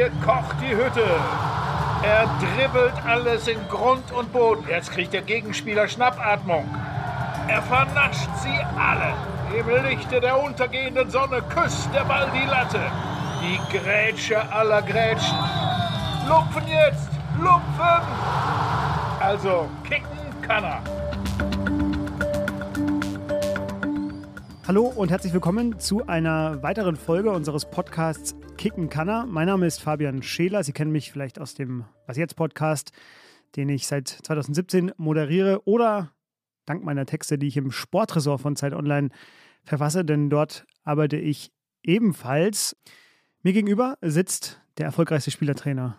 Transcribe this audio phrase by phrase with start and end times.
[0.00, 1.04] hier kocht die Hütte.
[2.02, 4.64] Er dribbelt alles in Grund und Boden.
[4.66, 6.64] Jetzt kriegt der Gegenspieler Schnappatmung.
[7.48, 9.12] Er vernascht sie alle.
[9.54, 12.80] Im Lichte der untergehenden Sonne küsst der Ball die Latte.
[13.42, 15.36] Die Grätsche aller Grätschen.
[16.26, 17.10] Lupfen jetzt!
[17.38, 18.02] Lupfen!
[19.20, 20.06] Also, kicken
[20.40, 20.82] kann er.
[24.66, 29.24] Hallo und herzlich willkommen zu einer weiteren Folge unseres Podcasts Kicken Kanner.
[29.24, 30.62] Mein Name ist Fabian Scheler.
[30.62, 32.92] Sie kennen mich vielleicht aus dem Was jetzt Podcast,
[33.56, 36.12] den ich seit 2017 moderiere oder
[36.66, 39.08] dank meiner Texte, die ich im Sportressort von Zeit Online
[39.64, 42.76] verfasse, denn dort arbeite ich ebenfalls.
[43.42, 45.96] Mir gegenüber sitzt der erfolgreichste Spielertrainer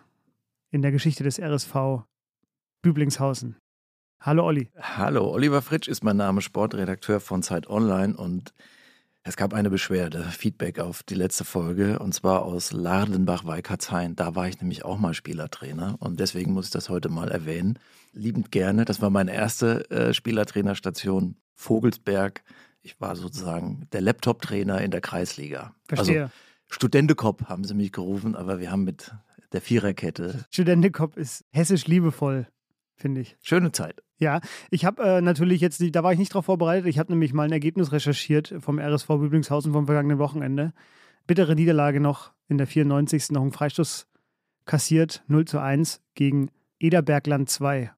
[0.70, 2.04] in der Geschichte des RSV
[2.80, 3.56] Büblingshausen.
[4.20, 4.70] Hallo Olli.
[4.78, 8.54] Hallo, Oliver Fritsch ist mein Name, Sportredakteur von Zeit Online und
[9.24, 14.16] es gab eine Beschwerde, Feedback auf die letzte Folge und zwar aus Lardenbach-Weikatzhain.
[14.16, 17.78] Da war ich nämlich auch mal Spielertrainer und deswegen muss ich das heute mal erwähnen.
[18.12, 22.42] Liebend gerne, das war meine erste äh, Spielertrainerstation Vogelsberg.
[22.82, 25.74] Ich war sozusagen der Laptop-Trainer in der Kreisliga.
[25.86, 26.24] Verstehe.
[26.24, 26.32] Also
[26.68, 29.12] Studentekop haben sie mich gerufen, aber wir haben mit
[29.52, 30.44] der Viererkette.
[30.50, 32.48] Studentekop ist hessisch liebevoll,
[32.96, 33.36] finde ich.
[33.40, 34.02] Schöne Zeit.
[34.22, 37.10] Ja, ich habe äh, natürlich jetzt, die, da war ich nicht drauf vorbereitet, ich habe
[37.10, 40.72] nämlich mal ein Ergebnis recherchiert vom RSV Büblingshausen vom vergangenen Wochenende.
[41.26, 43.32] Bittere Niederlage noch in der 94.
[43.32, 44.06] noch einen Freistoß
[44.64, 47.90] kassiert, 0 zu 1 gegen Ederbergland 2.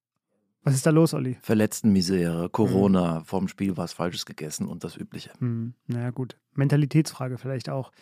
[0.63, 1.37] Was ist da los, Olli?
[1.43, 3.25] Verletztenmisere, Corona, mhm.
[3.27, 5.31] vorm Spiel was Falsches gegessen und das Übliche.
[5.41, 5.75] Mhm.
[5.89, 6.39] Naja, gut.
[6.55, 7.93] Mentalitätsfrage vielleicht auch.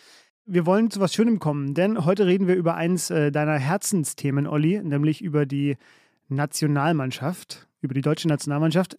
[0.45, 4.47] Wir wollen zu was Schönem kommen, denn heute reden wir über eins äh, deiner Herzensthemen,
[4.47, 5.75] Olli, nämlich über die
[6.29, 8.97] Nationalmannschaft über die deutsche Nationalmannschaft.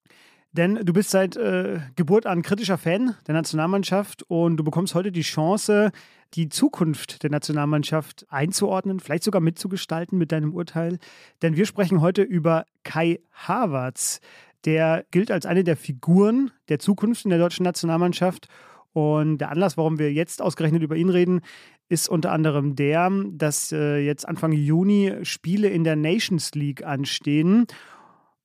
[0.53, 5.11] Denn du bist seit äh, Geburt an kritischer Fan der Nationalmannschaft und du bekommst heute
[5.11, 5.91] die Chance,
[6.35, 10.99] die Zukunft der Nationalmannschaft einzuordnen, vielleicht sogar mitzugestalten mit deinem Urteil.
[11.43, 14.21] Denn wir sprechen heute über Kai Havertz.
[14.65, 18.49] Der gilt als eine der Figuren der Zukunft in der deutschen Nationalmannschaft.
[18.93, 21.41] Und der Anlass, warum wir jetzt ausgerechnet über ihn reden,
[21.89, 27.67] ist unter anderem der, dass äh, jetzt Anfang Juni Spiele in der Nations League anstehen.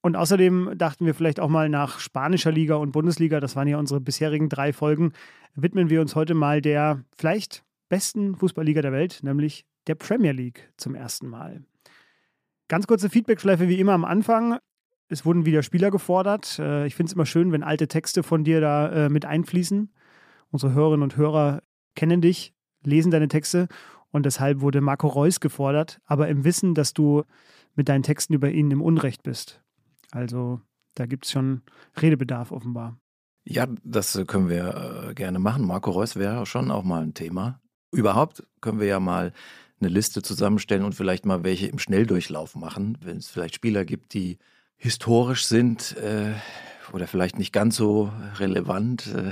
[0.02, 3.78] Und außerdem dachten wir vielleicht auch mal nach spanischer Liga und Bundesliga, das waren ja
[3.78, 5.12] unsere bisherigen drei Folgen,
[5.56, 10.72] widmen wir uns heute mal der vielleicht besten Fußballliga der Welt, nämlich der Premier League
[10.78, 11.64] zum ersten Mal.
[12.70, 14.60] Ganz kurze Feedbackschleife wie immer am Anfang.
[15.10, 16.60] Es wurden wieder Spieler gefordert.
[16.60, 19.92] Äh, ich finde es immer schön, wenn alte Texte von dir da äh, mit einfließen.
[20.52, 21.64] Unsere Hörerinnen und Hörer
[21.96, 23.68] kennen dich, lesen deine Texte
[24.12, 27.24] und deshalb wurde Marco Reus gefordert, aber im Wissen, dass du
[27.76, 29.62] mit deinen Texten über ihn im Unrecht bist.
[30.12, 30.62] Also
[30.96, 31.62] da gibt es schon
[32.02, 32.98] Redebedarf offenbar.
[33.46, 35.66] Ja, das können wir äh, gerne machen.
[35.66, 37.62] Marco Reus wäre schon auch mal ein Thema.
[37.92, 39.34] Überhaupt können wir ja mal
[39.80, 44.14] eine Liste zusammenstellen und vielleicht mal welche im Schnelldurchlauf machen, wenn es vielleicht Spieler gibt,
[44.14, 44.38] die
[44.76, 46.34] historisch sind äh,
[46.94, 49.32] oder vielleicht nicht ganz so relevant, äh,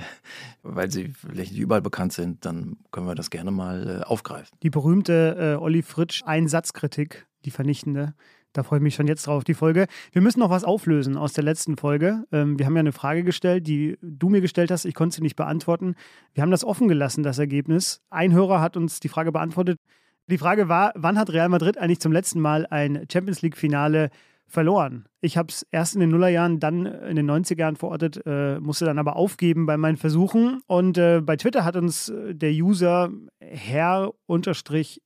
[0.63, 4.57] weil sie vielleicht nicht überall bekannt sind, dann können wir das gerne mal äh, aufgreifen.
[4.63, 8.13] Die berühmte äh, Olli Fritsch Einsatzkritik, die vernichtende,
[8.57, 9.85] da freue ich mich schon jetzt drauf, die Folge.
[10.11, 12.23] Wir müssen noch was auflösen aus der letzten Folge.
[12.31, 14.85] Ähm, wir haben ja eine Frage gestellt, die du mir gestellt hast.
[14.85, 15.93] Ich konnte sie nicht beantworten.
[16.33, 18.01] Wir haben das offen gelassen, das Ergebnis.
[18.09, 19.77] Ein Hörer hat uns die Frage beantwortet.
[20.25, 24.09] Die Frage war, wann hat Real Madrid eigentlich zum letzten Mal ein Champions League-Finale
[24.47, 25.05] verloren?
[25.21, 28.85] Ich habe es erst in den Nullerjahren, dann in den 90er Jahren verortet, äh, musste
[28.85, 30.61] dann aber aufgeben bei meinen Versuchen.
[30.65, 34.99] Und äh, bei Twitter hat uns äh, der User Herr-Dürch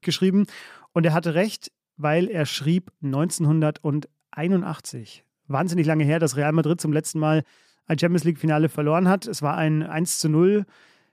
[0.00, 0.46] geschrieben.
[0.92, 1.70] Und er hatte recht,
[2.02, 5.24] weil er schrieb 1981.
[5.48, 7.42] Wahnsinnig lange her, dass Real Madrid zum letzten Mal
[7.86, 9.26] ein Champions League-Finale verloren hat.
[9.26, 10.64] Es war ein 1 zu 0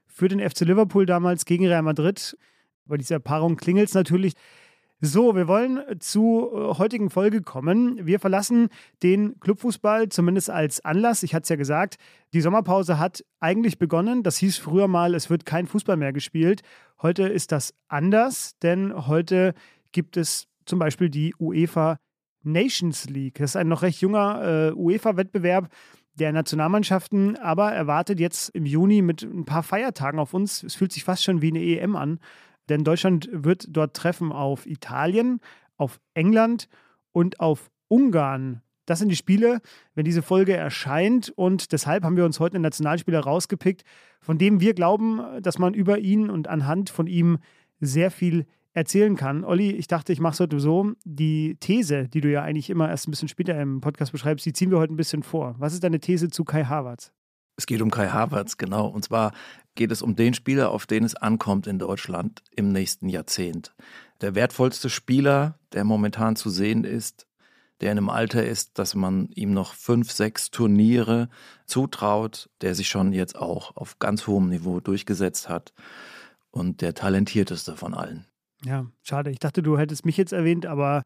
[0.05, 2.37] für den FC Liverpool damals gegen Real Madrid.
[2.85, 4.33] Bei dieser Paarung klingelt es natürlich.
[4.99, 8.07] So, wir wollen zur äh, heutigen Folge kommen.
[8.07, 8.69] Wir verlassen
[9.03, 11.21] den Clubfußball zumindest als Anlass.
[11.21, 11.97] Ich hatte es ja gesagt,
[12.33, 14.23] die Sommerpause hat eigentlich begonnen.
[14.23, 16.61] Das hieß früher mal, es wird kein Fußball mehr gespielt.
[16.99, 19.53] Heute ist das anders, denn heute
[19.91, 21.97] gibt es zum Beispiel die UEFA
[22.43, 23.35] Nations League.
[23.35, 25.69] Das ist ein noch recht junger äh, UEFA-Wettbewerb
[26.15, 30.63] der Nationalmannschaften, aber erwartet jetzt im Juni mit ein paar Feiertagen auf uns.
[30.63, 32.19] Es fühlt sich fast schon wie eine EM an,
[32.69, 35.39] denn Deutschland wird dort treffen auf Italien,
[35.77, 36.67] auf England
[37.11, 38.61] und auf Ungarn.
[38.85, 39.59] Das sind die Spiele,
[39.95, 41.29] wenn diese Folge erscheint.
[41.35, 43.83] Und deshalb haben wir uns heute einen Nationalspieler rausgepickt,
[44.21, 47.37] von dem wir glauben, dass man über ihn und anhand von ihm
[47.79, 48.45] sehr viel
[48.77, 49.43] erzählen kann.
[49.43, 50.93] Olli, ich dachte, ich mache es heute so.
[51.03, 54.53] Die These, die du ja eigentlich immer erst ein bisschen später im Podcast beschreibst, die
[54.53, 55.55] ziehen wir heute ein bisschen vor.
[55.57, 57.11] Was ist deine These zu Kai Havertz?
[57.57, 58.87] Es geht um Kai Havertz, genau.
[58.87, 59.31] Und zwar
[59.73, 63.73] geht es um den Spieler, auf den es ankommt in Deutschland im nächsten Jahrzehnt.
[64.21, 67.25] Der wertvollste Spieler, der momentan zu sehen ist,
[67.81, 71.29] der in einem Alter ist, dass man ihm noch fünf, sechs Turniere
[71.65, 75.73] zutraut, der sich schon jetzt auch auf ganz hohem Niveau durchgesetzt hat
[76.51, 78.27] und der talentierteste von allen.
[78.65, 79.31] Ja, schade.
[79.31, 81.03] Ich dachte, du hättest mich jetzt erwähnt, aber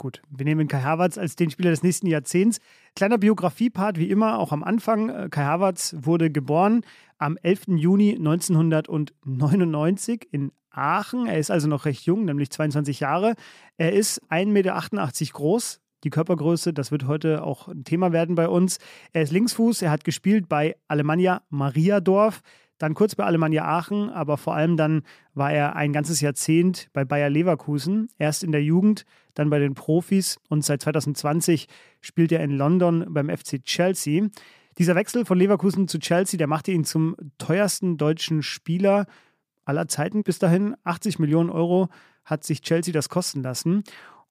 [0.00, 2.60] Gut, wir nehmen Kai Havertz als den Spieler des nächsten Jahrzehnts.
[2.94, 5.08] Kleiner Biografiepart, wie immer, auch am Anfang.
[5.08, 6.82] Äh, Kai Havertz wurde geboren
[7.18, 7.62] am 11.
[7.74, 11.26] Juni 1999 in Aachen.
[11.26, 13.34] Er ist also noch recht jung, nämlich 22 Jahre.
[13.76, 14.80] Er ist 1,88 Meter
[15.32, 15.80] groß.
[16.04, 18.78] Die Körpergröße, das wird heute auch ein Thema werden bei uns.
[19.12, 22.42] Er ist Linksfuß, er hat gespielt bei Alemannia Mariadorf
[22.78, 25.02] dann kurz bei Alemannia Aachen, aber vor allem dann
[25.34, 29.04] war er ein ganzes Jahrzehnt bei Bayer Leverkusen, erst in der Jugend,
[29.34, 31.68] dann bei den Profis und seit 2020
[32.00, 34.28] spielt er in London beim FC Chelsea.
[34.78, 39.06] Dieser Wechsel von Leverkusen zu Chelsea, der machte ihn zum teuersten deutschen Spieler
[39.64, 40.76] aller Zeiten bis dahin.
[40.84, 41.88] 80 Millionen Euro
[42.24, 43.82] hat sich Chelsea das kosten lassen.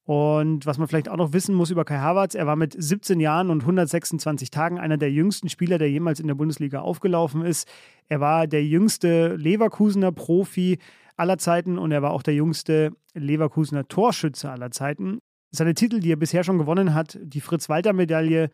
[0.08, 3.20] Und was man vielleicht auch noch wissen muss über Kai Havertz, er war mit 17
[3.20, 7.68] Jahren und 126 Tagen einer der jüngsten Spieler, der jemals in der Bundesliga aufgelaufen ist.
[8.08, 10.78] Er war der jüngste Leverkusener Profi
[11.18, 15.20] aller Zeiten und er war auch der jüngste Leverkusener Torschütze aller Zeiten.
[15.52, 18.50] Seine Titel, die er bisher schon gewonnen hat, die Fritz-Walter-Medaille,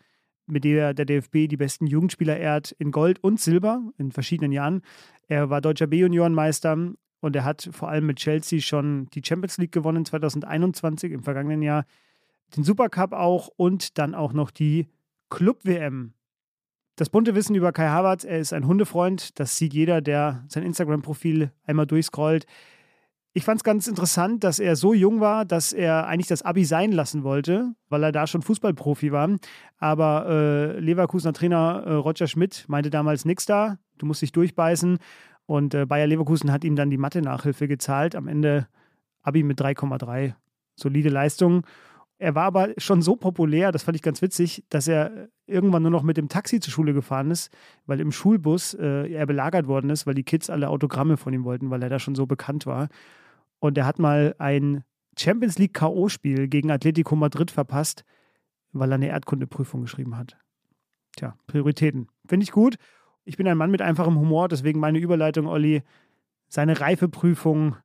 [0.48, 4.82] mit der der DFB die besten Jugendspieler ehrt, in Gold und Silber in verschiedenen Jahren.
[5.28, 9.72] Er war deutscher B-Juniorenmeister, und er hat vor allem mit Chelsea schon die Champions League
[9.72, 11.86] gewonnen 2021 im vergangenen Jahr,
[12.56, 14.90] den Supercup auch und dann auch noch die
[15.30, 16.14] Club-WM.
[16.98, 20.64] Das bunte Wissen über Kai Havertz, er ist ein Hundefreund, das sieht jeder, der sein
[20.64, 22.46] Instagram-Profil einmal durchscrollt.
[23.32, 26.66] Ich fand es ganz interessant, dass er so jung war, dass er eigentlich das Abi
[26.66, 29.30] sein lassen wollte, weil er da schon Fußballprofi war.
[29.80, 35.00] Aber äh, Leverkusener Trainer äh, Roger Schmidt meinte damals nichts da, du musst dich durchbeißen.
[35.46, 38.16] Und äh, Bayer Leverkusen hat ihm dann die Mathe-Nachhilfe gezahlt.
[38.16, 38.68] Am Ende
[39.22, 40.34] Abi mit 3,3.
[40.76, 41.66] Solide Leistung.
[42.18, 45.92] Er war aber schon so populär, das fand ich ganz witzig, dass er irgendwann nur
[45.92, 47.52] noch mit dem Taxi zur Schule gefahren ist,
[47.86, 51.44] weil im Schulbus äh, er belagert worden ist, weil die Kids alle Autogramme von ihm
[51.44, 52.88] wollten, weil er da schon so bekannt war.
[53.60, 54.84] Und er hat mal ein
[55.18, 58.06] Champions League K.O.-Spiel gegen Atletico Madrid verpasst,
[58.72, 60.38] weil er eine Erdkundeprüfung geschrieben hat.
[61.18, 62.08] Tja, Prioritäten.
[62.26, 62.78] Finde ich gut.
[63.26, 65.84] Ich bin ein Mann mit einfachem Humor, deswegen meine Überleitung, Olli.
[66.50, 67.78] Seine Reifeprüfung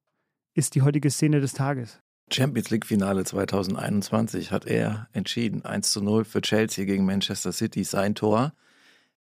[0.55, 2.01] ist die heutige Szene des Tages.
[2.31, 5.65] Champions League Finale 2021 hat er entschieden.
[5.65, 8.53] 1 zu 0 für Chelsea gegen Manchester City, sein Tor.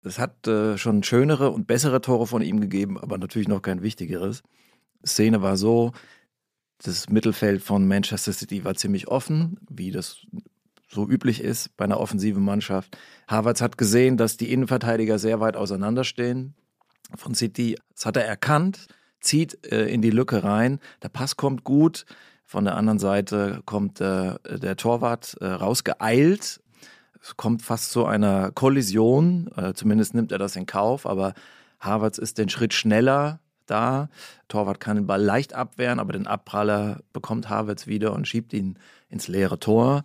[0.03, 3.83] Es hat äh, schon schönere und bessere Tore von ihm gegeben, aber natürlich noch kein
[3.83, 4.43] wichtigeres.
[5.05, 5.93] Szene war so,
[6.83, 10.27] das Mittelfeld von Manchester City war ziemlich offen, wie das
[10.95, 12.97] so üblich ist bei einer offensiven Mannschaft.
[13.29, 16.55] Havertz hat gesehen, dass die Innenverteidiger sehr weit auseinanderstehen
[17.15, 17.77] von City.
[17.95, 18.87] Das hat er erkannt,
[19.21, 20.81] zieht äh, in die Lücke rein.
[21.03, 22.05] Der Pass kommt gut.
[22.45, 26.61] Von der anderen Seite kommt äh, der Torwart äh, rausgeeilt.
[27.21, 29.51] Es kommt fast zu einer Kollision.
[29.57, 31.07] Äh, zumindest nimmt er das in Kauf.
[31.07, 31.35] Aber
[31.81, 34.09] Havertz ist den Schritt schneller da.
[34.49, 38.79] Torwart kann den Ball leicht abwehren, aber den Abpraller bekommt Havertz wieder und schiebt ihn
[39.09, 40.05] ins leere Tor.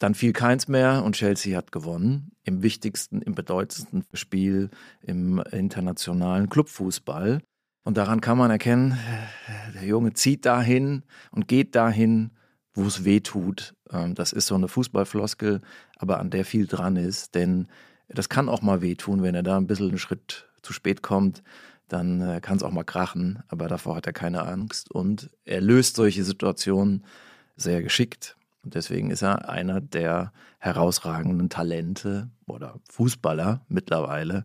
[0.00, 2.32] Dann fiel keins mehr und Chelsea hat gewonnen.
[2.42, 4.70] Im wichtigsten, im bedeutendsten Spiel
[5.02, 7.42] im internationalen Clubfußball.
[7.84, 8.98] Und daran kann man erkennen,
[9.74, 12.30] der Junge zieht dahin und geht dahin,
[12.72, 13.74] wo es weh tut.
[13.90, 15.60] Ähm, das ist so eine Fußballfloskel,
[15.98, 17.34] aber an der viel dran ist.
[17.34, 17.68] Denn
[18.08, 21.42] das kann auch mal wehtun, wenn er da ein bisschen einen Schritt zu spät kommt.
[21.88, 24.90] Dann äh, kann es auch mal krachen, aber davor hat er keine Angst.
[24.90, 27.04] Und er löst solche Situationen
[27.56, 28.38] sehr geschickt.
[28.62, 34.44] Und deswegen ist er einer der herausragenden Talente oder Fußballer mittlerweile,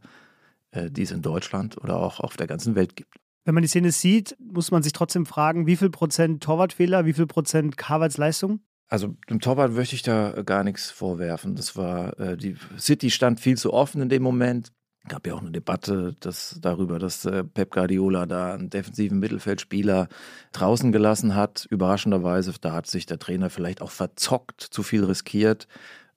[0.72, 3.16] äh, die es in Deutschland oder auch auf der ganzen Welt gibt.
[3.44, 7.14] Wenn man die Szene sieht, muss man sich trotzdem fragen, wie viel Prozent Torwartfehler, wie
[7.14, 8.62] viel Prozent Harvards Leistung?
[8.88, 11.56] Also dem Torwart möchte ich da gar nichts vorwerfen.
[11.56, 14.72] Das war, äh, die City stand viel zu offen in dem Moment
[15.08, 20.08] gab ja auch eine Debatte dass, darüber, dass äh, Pep Guardiola da einen defensiven Mittelfeldspieler
[20.52, 21.68] draußen gelassen hat.
[21.70, 25.68] Überraschenderweise, da hat sich der Trainer vielleicht auch verzockt, zu viel riskiert.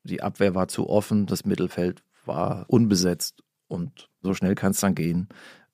[0.04, 4.94] Die Abwehr war zu offen, das Mittelfeld war unbesetzt und so schnell kann es dann
[4.94, 5.28] gehen.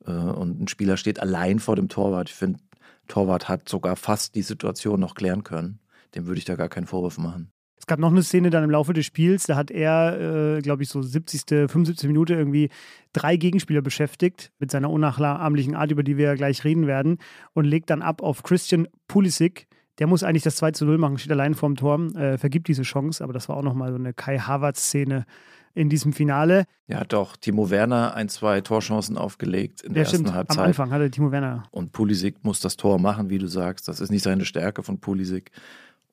[0.06, 2.30] Äh, und ein Spieler steht allein vor dem Torwart.
[2.30, 2.61] Ich finde,
[3.09, 5.80] Torwart hat sogar fast die Situation noch klären können.
[6.14, 7.53] Dem würde ich da gar keinen Vorwurf machen.
[7.84, 10.82] Es gab noch eine Szene dann im Laufe des Spiels, da hat er, äh, glaube
[10.82, 12.08] ich, so 70., 75.
[12.08, 12.70] Minute irgendwie
[13.12, 17.18] drei Gegenspieler beschäftigt mit seiner unnachahmlichen Art, über die wir ja gleich reden werden,
[17.52, 19.66] und legt dann ab auf Christian Pulisic.
[19.98, 22.84] Der muss eigentlich das 2 zu 0 machen, steht allein vorm Tor, äh, vergibt diese
[22.84, 25.26] Chance, aber das war auch nochmal so eine Kai Havertz-Szene,
[25.74, 26.64] in diesem Finale.
[26.86, 30.34] Ja, hat doch Timo Werner ein, zwei Torchancen aufgelegt in der ja, ersten stimmt.
[30.36, 30.58] Halbzeit.
[30.58, 31.64] Am Anfang hatte Timo Werner.
[31.70, 33.88] Und Pulisic muss das Tor machen, wie du sagst.
[33.88, 35.50] Das ist nicht seine Stärke von Pulisic.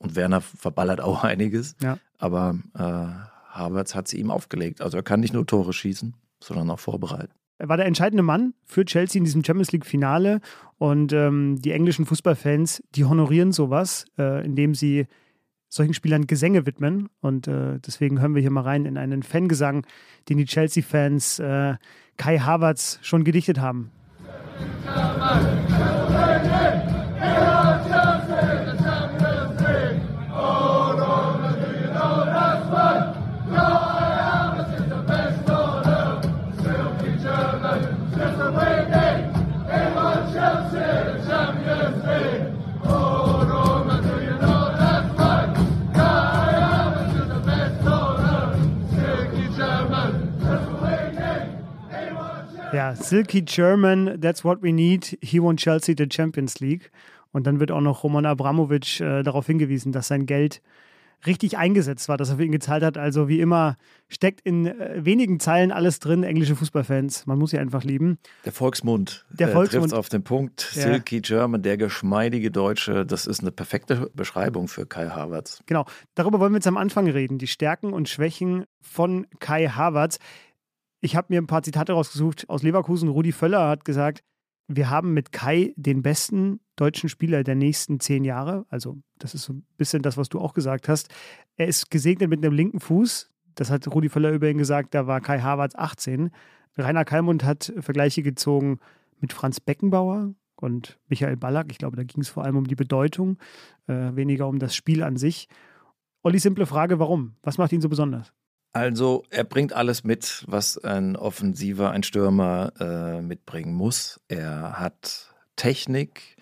[0.02, 1.76] Und Werner verballert auch einiges.
[1.82, 1.98] Ja.
[2.18, 4.82] Aber äh, Havertz hat sie ihm aufgelegt.
[4.82, 7.34] Also er kann nicht nur Tore schießen, sondern auch vorbereiten.
[7.58, 10.42] Er war der entscheidende Mann für Chelsea in diesem Champions League-Finale.
[10.80, 15.06] Und ähm, die englischen Fußballfans, die honorieren sowas, äh, indem sie
[15.70, 17.10] solchen Spielern Gesänge widmen.
[17.22, 19.86] Und äh, deswegen hören wir hier mal rein in einen Fangesang,
[20.28, 21.76] den die Chelsea-Fans äh,
[22.18, 23.92] Kai Havertz schon gedichtet haben.
[24.86, 25.71] Ja,
[52.96, 55.18] Silky German, that's what we need.
[55.22, 56.92] He won Chelsea the Champions League.
[57.32, 60.62] Und dann wird auch noch Roman Abramovic äh, darauf hingewiesen, dass sein Geld
[61.26, 62.98] richtig eingesetzt war, dass er für ihn gezahlt hat.
[62.98, 63.78] Also wie immer
[64.10, 67.28] steckt in äh, wenigen Zeilen alles drin, englische Fußballfans.
[67.28, 68.18] Man muss sie einfach lieben.
[68.46, 70.72] Der Volksmund, der äh, Volksmund trifft auf den Punkt.
[70.74, 70.84] Ja.
[70.84, 75.62] Silky German, der geschmeidige Deutsche, das ist eine perfekte Beschreibung für Kai Havertz.
[75.66, 75.86] Genau,
[76.16, 77.38] darüber wollen wir jetzt am Anfang reden.
[77.38, 80.20] Die Stärken und Schwächen von Kai Havertz.
[81.02, 83.10] Ich habe mir ein paar Zitate rausgesucht aus Leverkusen.
[83.10, 84.24] Rudi Völler hat gesagt,
[84.68, 88.66] wir haben mit Kai den besten deutschen Spieler der nächsten zehn Jahre.
[88.70, 91.10] Also, das ist so ein bisschen das, was du auch gesagt hast.
[91.58, 93.32] Er ist gesegnet mit einem linken Fuß.
[93.56, 94.94] Das hat Rudi Völler über ihn gesagt.
[94.94, 96.30] Da war Kai Havertz 18.
[96.78, 98.80] Rainer Kalmund hat Vergleiche gezogen
[99.20, 101.68] mit Franz Beckenbauer und Michael Ballack.
[101.72, 103.40] Ich glaube, da ging es vor allem um die Bedeutung,
[103.88, 105.50] äh, weniger um das Spiel an sich.
[106.22, 107.36] Olli, simple Frage: Warum?
[107.42, 108.32] Was macht ihn so besonders?
[108.74, 114.22] Also er bringt alles mit, was ein Offensiver, ein Stürmer äh, mitbringen muss.
[114.30, 116.38] Er hat Technik,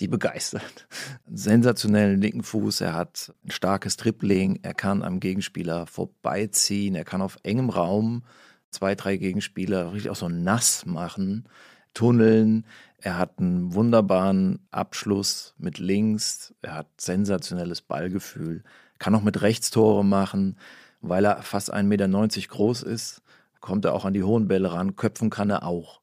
[0.00, 0.88] die begeistert.
[1.26, 7.04] Einen sensationellen linken Fuß, er hat ein starkes Dribbling, er kann am Gegenspieler vorbeiziehen, er
[7.04, 8.24] kann auf engem Raum
[8.70, 11.48] zwei, drei Gegenspieler richtig auch so nass machen,
[11.94, 12.66] tunneln.
[13.00, 18.64] Er hat einen wunderbaren Abschluss mit links, er hat sensationelles Ballgefühl,
[18.98, 20.56] kann auch mit rechts Tore machen
[21.00, 22.08] weil er fast 1,90 Meter
[22.48, 23.22] groß ist,
[23.60, 24.96] kommt er auch an die hohen Bälle ran.
[24.96, 26.00] Köpfen kann er auch.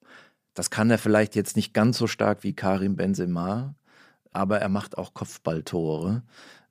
[0.53, 3.75] Das kann er vielleicht jetzt nicht ganz so stark wie Karim Benzema,
[4.31, 6.23] aber er macht auch Kopfballtore.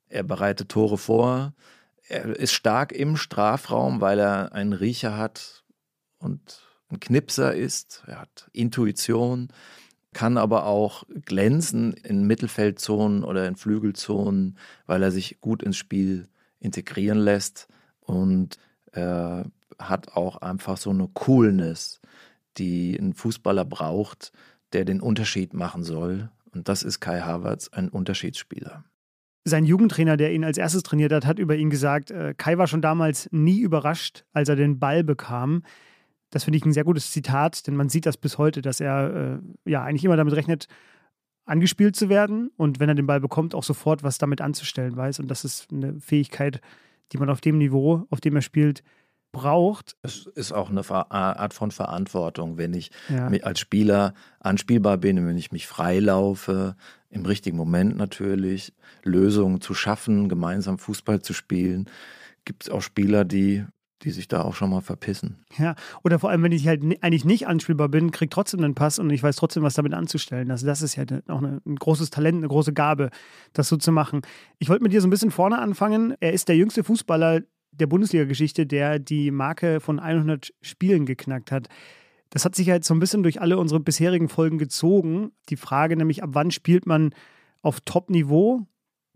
[0.07, 1.53] Er bereitet Tore vor.
[2.07, 5.63] Er ist stark im Strafraum, weil er einen Riecher hat
[6.19, 8.03] und ein Knipser ist.
[8.07, 9.49] Er hat Intuition,
[10.13, 16.27] kann aber auch glänzen in Mittelfeldzonen oder in Flügelzonen, weil er sich gut ins Spiel
[16.59, 17.67] integrieren lässt
[18.05, 18.57] und
[18.91, 19.45] er
[19.77, 21.99] hat auch einfach so eine Coolness,
[22.57, 24.31] die ein Fußballer braucht,
[24.73, 26.29] der den Unterschied machen soll.
[26.53, 28.83] Und das ist Kai Havertz, ein Unterschiedsspieler.
[29.43, 32.67] Sein Jugendtrainer, der ihn als erstes trainiert hat, hat über ihn gesagt, äh, Kai war
[32.67, 35.63] schon damals nie überrascht, als er den Ball bekam.
[36.31, 39.39] Das finde ich ein sehr gutes Zitat, denn man sieht das bis heute, dass er
[39.65, 40.67] äh, ja eigentlich immer damit rechnet,
[41.45, 45.19] angespielt zu werden und wenn er den Ball bekommt, auch sofort was damit anzustellen weiß.
[45.19, 46.59] Und das ist eine Fähigkeit,
[47.11, 48.83] die man auf dem Niveau, auf dem er spielt,
[49.31, 49.97] braucht.
[50.01, 53.27] Es ist auch eine Art von Verantwortung, wenn ich ja.
[53.43, 56.75] als Spieler anspielbar bin, wenn ich mich freilaufe,
[57.09, 61.89] im richtigen Moment natürlich, Lösungen zu schaffen, gemeinsam Fußball zu spielen.
[62.45, 63.65] Gibt es auch Spieler, die
[64.01, 65.45] die sich da auch schon mal verpissen.
[65.57, 68.99] Ja, oder vor allem, wenn ich halt eigentlich nicht anspielbar bin, kriege trotzdem einen Pass
[68.99, 70.51] und ich weiß trotzdem, was damit anzustellen.
[70.51, 73.09] Also das ist ja auch eine, ein großes Talent, eine große Gabe,
[73.53, 74.21] das so zu machen.
[74.59, 76.13] Ich wollte mit dir so ein bisschen vorne anfangen.
[76.19, 81.67] Er ist der jüngste Fußballer der Bundesliga-Geschichte, der die Marke von 100 Spielen geknackt hat.
[82.29, 85.31] Das hat sich ja jetzt so ein bisschen durch alle unsere bisherigen Folgen gezogen.
[85.49, 87.13] Die Frage nämlich, ab wann spielt man
[87.61, 88.67] auf Top-Niveau,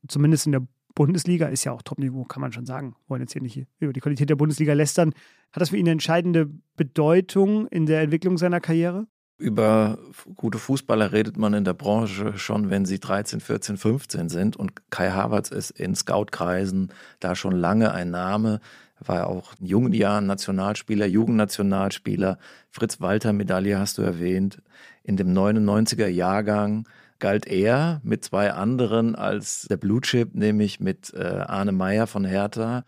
[0.08, 0.68] zumindest in der
[1.00, 2.90] Bundesliga ist ja auch Top-Niveau, kann man schon sagen.
[2.90, 5.14] Wir wollen jetzt hier nicht über die Qualität der Bundesliga lästern.
[5.54, 9.08] Hat das für ihn eine entscheidende Bedeutung in der Entwicklung seiner Karriere?
[9.38, 9.98] Über
[10.36, 14.58] gute Fußballer redet man in der Branche schon, wenn sie 13, 14, 15 sind.
[14.58, 16.92] Und Kai Havertz ist in Scoutkreisen
[17.22, 18.60] da schon lange ein Name.
[19.00, 22.40] War auch in jungen Jahren Nationalspieler, Jugendnationalspieler.
[22.72, 24.62] Fritz Walter Medaille hast du erwähnt.
[25.04, 26.86] In dem 99er Jahrgang
[27.20, 32.26] galt er mit zwei anderen als der Blue Chip, nämlich mit äh, Arne Meyer von
[32.26, 32.84] Hertha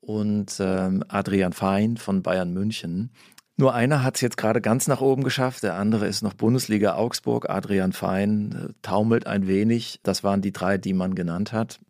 [0.00, 3.10] und ähm, Adrian Fein von Bayern München.
[3.56, 6.94] Nur einer hat es jetzt gerade ganz nach oben geschafft, der andere ist noch Bundesliga
[6.94, 7.50] Augsburg.
[7.50, 10.00] Adrian Fein äh, taumelt ein wenig.
[10.02, 11.80] Das waren die drei, die man genannt hat.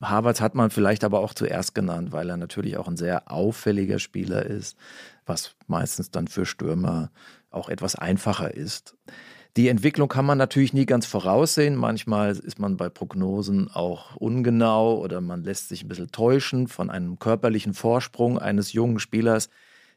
[0.00, 3.98] Harvards hat man vielleicht aber auch zuerst genannt, weil er natürlich auch ein sehr auffälliger
[3.98, 4.76] Spieler ist,
[5.26, 7.10] was meistens dann für Stürmer
[7.50, 8.94] auch etwas einfacher ist.
[9.58, 11.74] Die Entwicklung kann man natürlich nie ganz voraussehen.
[11.74, 16.90] Manchmal ist man bei Prognosen auch ungenau oder man lässt sich ein bisschen täuschen von
[16.90, 19.50] einem körperlichen Vorsprung eines jungen Spielers,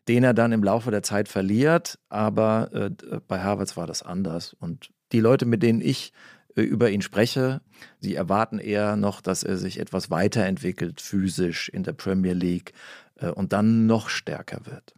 [0.08, 2.00] den er dann im Laufe der Zeit verliert.
[2.10, 4.54] Aber äh, bei Harvards war das anders.
[4.54, 6.12] Und die Leute, mit denen ich
[6.56, 7.62] äh, über ihn spreche.
[8.00, 12.74] Sie erwarten eher noch, dass er sich etwas weiterentwickelt, physisch in der Premier League
[13.18, 14.96] äh, und dann noch stärker wird.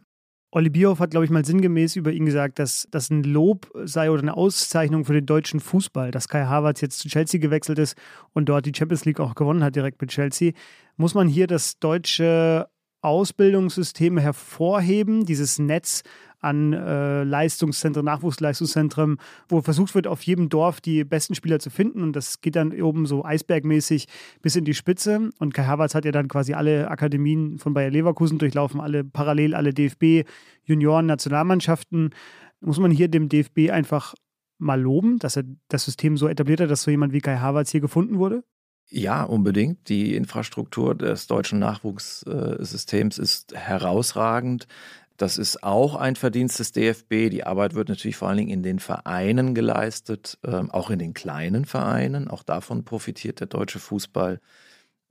[0.55, 4.11] Olli Bierhoff hat, glaube ich, mal sinngemäß über ihn gesagt, dass das ein Lob sei
[4.11, 7.97] oder eine Auszeichnung für den deutschen Fußball, dass Kai Havertz jetzt zu Chelsea gewechselt ist
[8.33, 10.51] und dort die Champions League auch gewonnen hat, direkt mit Chelsea.
[10.95, 12.67] Muss man hier das deutsche
[13.01, 16.03] Ausbildungssystem hervorheben, dieses Netz
[16.43, 22.03] an äh, Leistungszentren, Nachwuchsleistungszentren, wo versucht wird, auf jedem Dorf die besten Spieler zu finden.
[22.03, 24.07] Und das geht dann oben so eisbergmäßig
[24.41, 25.31] bis in die Spitze.
[25.39, 29.55] Und Kai Havertz hat ja dann quasi alle Akademien von Bayer Leverkusen durchlaufen, alle parallel,
[29.55, 30.27] alle DFB,
[30.65, 32.11] Junioren, Nationalmannschaften.
[32.59, 34.13] Muss man hier dem DFB einfach
[34.57, 37.71] mal loben, dass er das System so etabliert hat, dass so jemand wie Kai Havertz
[37.71, 38.43] hier gefunden wurde?
[38.89, 39.89] Ja, unbedingt.
[39.89, 44.67] Die Infrastruktur des deutschen Nachwuchssystems ist herausragend.
[45.17, 47.29] Das ist auch ein Verdienst des DFB.
[47.29, 51.13] Die Arbeit wird natürlich vor allen Dingen in den Vereinen geleistet, ähm, auch in den
[51.13, 52.27] kleinen Vereinen.
[52.27, 54.39] Auch davon profitiert der deutsche Fußball,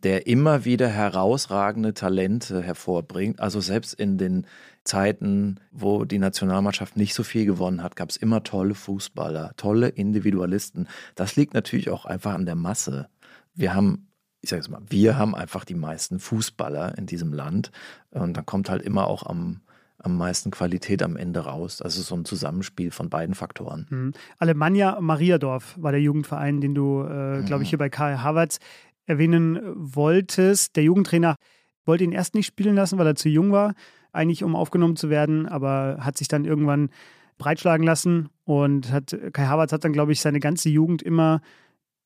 [0.02, 3.38] der immer wieder herausragende Talente hervorbringt.
[3.38, 4.46] Also selbst in den
[4.82, 9.88] Zeiten, wo die Nationalmannschaft nicht so viel gewonnen hat, gab es immer tolle Fußballer, tolle
[9.88, 10.88] Individualisten.
[11.14, 13.08] Das liegt natürlich auch einfach an der Masse.
[13.54, 14.08] Wir haben
[14.42, 17.70] ich sage es mal, wir haben einfach die meisten Fußballer in diesem Land.
[18.10, 19.60] Und dann kommt halt immer auch am,
[20.04, 21.82] am meisten Qualität am Ende raus.
[21.82, 23.86] Also so ein Zusammenspiel von beiden Faktoren.
[23.90, 24.12] Mhm.
[24.38, 27.70] Alemannia Mariadorf war der Jugendverein, den du, äh, glaube ich, mhm.
[27.70, 28.58] hier bei Karl Havertz
[29.06, 30.76] erwähnen wolltest.
[30.76, 31.36] Der Jugendtrainer
[31.84, 33.74] wollte ihn erst nicht spielen lassen, weil er zu jung war,
[34.12, 36.90] eigentlich um aufgenommen zu werden, aber hat sich dann irgendwann
[37.38, 41.40] breitschlagen lassen und hat Kai Havertz hat dann, glaube ich, seine ganze Jugend immer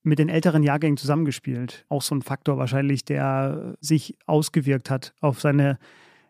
[0.02, 1.84] mit den älteren Jahrgängen zusammengespielt.
[1.88, 5.78] Auch so ein Faktor wahrscheinlich, der sich ausgewirkt hat auf seine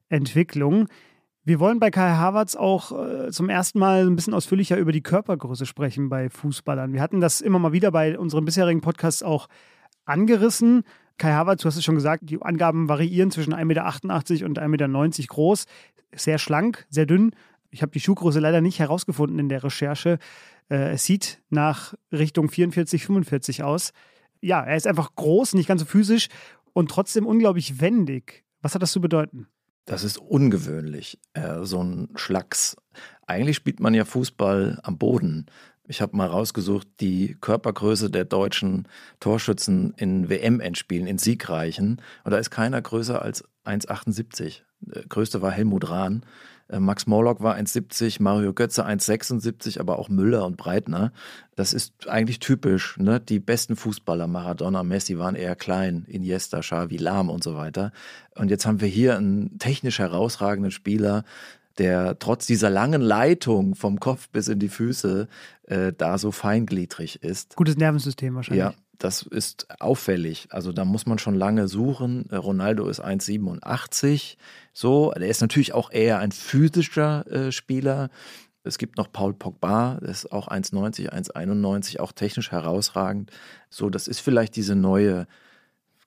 [0.09, 0.88] Entwicklung.
[1.47, 5.01] Wir wollen bei Kai Havertz auch äh, zum ersten Mal ein bisschen ausführlicher über die
[5.01, 6.93] Körpergröße sprechen bei Fußballern.
[6.93, 9.47] Wir hatten das immer mal wieder bei unseren bisherigen Podcasts auch
[10.07, 10.83] angerissen.
[11.19, 14.67] Kai Havertz, du hast es schon gesagt, die Angaben variieren zwischen 1,88 Meter und 1,90
[14.67, 15.67] Meter groß.
[16.17, 17.31] Sehr schlank, sehr dünn.
[17.71, 20.19] Ich habe die Schuhgröße leider nicht herausgefunden in der Recherche.
[20.69, 23.93] Äh, es sieht nach Richtung 44, 45 aus.
[24.41, 26.27] Ja, er ist einfach groß, nicht ganz so physisch
[26.73, 28.45] und trotzdem unglaublich wendig.
[28.63, 29.47] Was hat das zu bedeuten?
[29.87, 32.77] Das ist ungewöhnlich, äh, so ein Schlacks.
[33.27, 35.46] Eigentlich spielt man ja Fußball am Boden.
[35.88, 38.88] Ich habe mal rausgesucht, die Körpergröße der deutschen
[39.20, 42.03] Torschützen in WM-Endspielen, in siegreichen.
[42.25, 44.62] Und da ist keiner größer als 1,78.
[44.81, 46.27] Der größte war Helmut Rahn.
[46.69, 51.13] Äh, Max Morlock war 1,70, Mario Götze 1,76, aber auch Müller und Breitner.
[51.55, 52.97] Das ist eigentlich typisch.
[52.99, 53.21] Ne?
[53.21, 56.05] Die besten Fußballer, Maradona, Messi, waren eher klein.
[56.09, 57.93] Iniesta, Xavi, Lahm und so weiter.
[58.35, 61.25] Und jetzt haben wir hier einen technisch herausragenden Spieler,
[61.79, 65.29] der trotz dieser langen Leitung vom Kopf bis in die Füße
[65.65, 67.55] äh, da so feingliedrig ist.
[67.57, 68.65] Gutes Nervensystem wahrscheinlich.
[68.65, 70.49] Ja, das ist auffällig.
[70.51, 72.29] Also da muss man schon lange suchen.
[72.31, 74.37] Äh, Ronaldo ist 1,87.
[74.73, 78.11] So, der ist natürlich auch eher ein physischer äh, Spieler.
[78.65, 83.31] Es gibt noch Paul Pogba, der ist auch 1,90, 1,91, auch technisch herausragend.
[83.71, 85.27] So, das ist vielleicht diese neue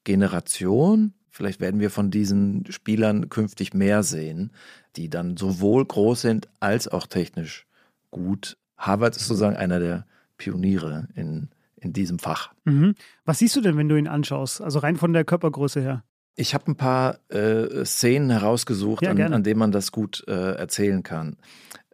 [0.04, 1.14] Generation.
[1.30, 4.52] Vielleicht werden wir von diesen Spielern künftig mehr sehen,
[4.98, 7.66] die dann sowohl groß sind als auch technisch
[8.12, 8.58] gut.
[8.78, 10.06] Harvard ist sozusagen einer der
[10.38, 11.50] Pioniere in
[11.82, 12.54] in diesem Fach.
[12.66, 12.96] Mhm.
[13.26, 14.62] Was siehst du denn, wenn du ihn anschaust?
[14.62, 16.04] Also rein von der Körpergröße her?
[16.36, 20.54] Ich habe ein paar äh, Szenen herausgesucht, ja, an, an, denen man das gut äh,
[20.54, 21.38] erzählen kann.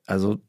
[0.06, 0.40] Also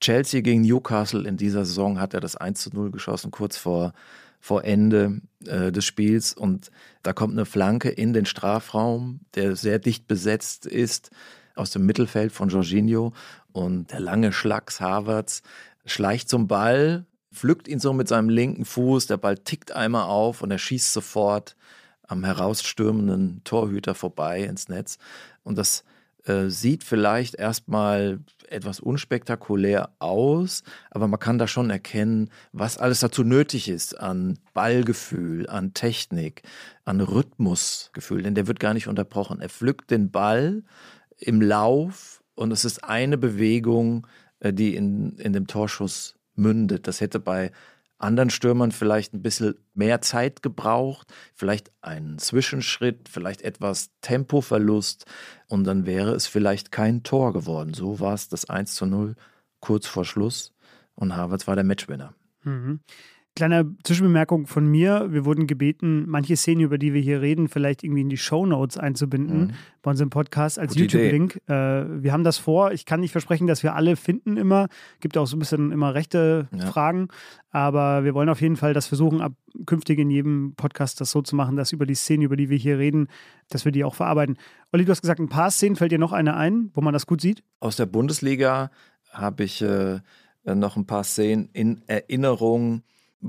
[0.00, 3.92] Chelsea gegen Newcastle in dieser Saison hat er das 1 zu 0 geschossen, kurz vor,
[4.40, 6.32] vor Ende äh, des Spiels.
[6.32, 6.70] Und
[7.02, 11.10] da kommt eine Flanke in den Strafraum, der sehr dicht besetzt ist,
[11.54, 13.12] aus dem Mittelfeld von Jorginho.
[13.52, 15.42] Und der lange Schlags Havertz
[15.86, 20.42] schleicht zum Ball, pflückt ihn so mit seinem linken Fuß, der Ball tickt einmal auf
[20.42, 21.56] und er schießt sofort
[22.02, 24.98] am herausstürmenden Torhüter vorbei ins Netz.
[25.42, 25.84] Und das
[26.26, 33.00] äh, sieht vielleicht erstmal etwas unspektakulär aus, aber man kann da schon erkennen, was alles
[33.00, 36.42] dazu nötig ist an Ballgefühl, an Technik,
[36.84, 39.40] an Rhythmusgefühl, denn der wird gar nicht unterbrochen.
[39.40, 40.62] Er pflückt den Ball
[41.18, 44.06] im Lauf und es ist eine Bewegung,
[44.40, 46.86] äh, die in, in dem Torschuss mündet.
[46.86, 47.50] Das hätte bei
[47.98, 55.06] anderen Stürmern vielleicht ein bisschen mehr Zeit gebraucht, vielleicht einen Zwischenschritt, vielleicht etwas Tempoverlust
[55.48, 57.72] und dann wäre es vielleicht kein Tor geworden.
[57.74, 59.14] So war es das 1 zu 0
[59.60, 60.52] kurz vor Schluss
[60.94, 62.14] und Havertz war der Matchwinner.
[62.42, 62.80] Mhm.
[63.36, 65.08] Kleine Zwischenbemerkung von mir.
[65.12, 68.46] Wir wurden gebeten, manche Szenen, über die wir hier reden, vielleicht irgendwie in die Show
[68.46, 69.50] Notes einzubinden mhm.
[69.82, 71.42] bei unserem Podcast als YouTube-Link.
[71.46, 72.72] Äh, wir haben das vor.
[72.72, 74.68] Ich kann nicht versprechen, dass wir alle finden immer.
[75.00, 76.64] Gibt auch so ein bisschen immer rechte ja.
[76.64, 77.08] Fragen.
[77.50, 79.34] Aber wir wollen auf jeden Fall das versuchen, ab
[79.66, 82.56] künftig in jedem Podcast das so zu machen, dass über die Szenen, über die wir
[82.56, 83.08] hier reden,
[83.50, 84.38] dass wir die auch verarbeiten.
[84.72, 85.76] Olli, du hast gesagt, ein paar Szenen.
[85.76, 87.44] Fällt dir noch eine ein, wo man das gut sieht?
[87.60, 88.70] Aus der Bundesliga
[89.10, 90.00] habe ich äh,
[90.46, 92.82] noch ein paar Szenen in Erinnerung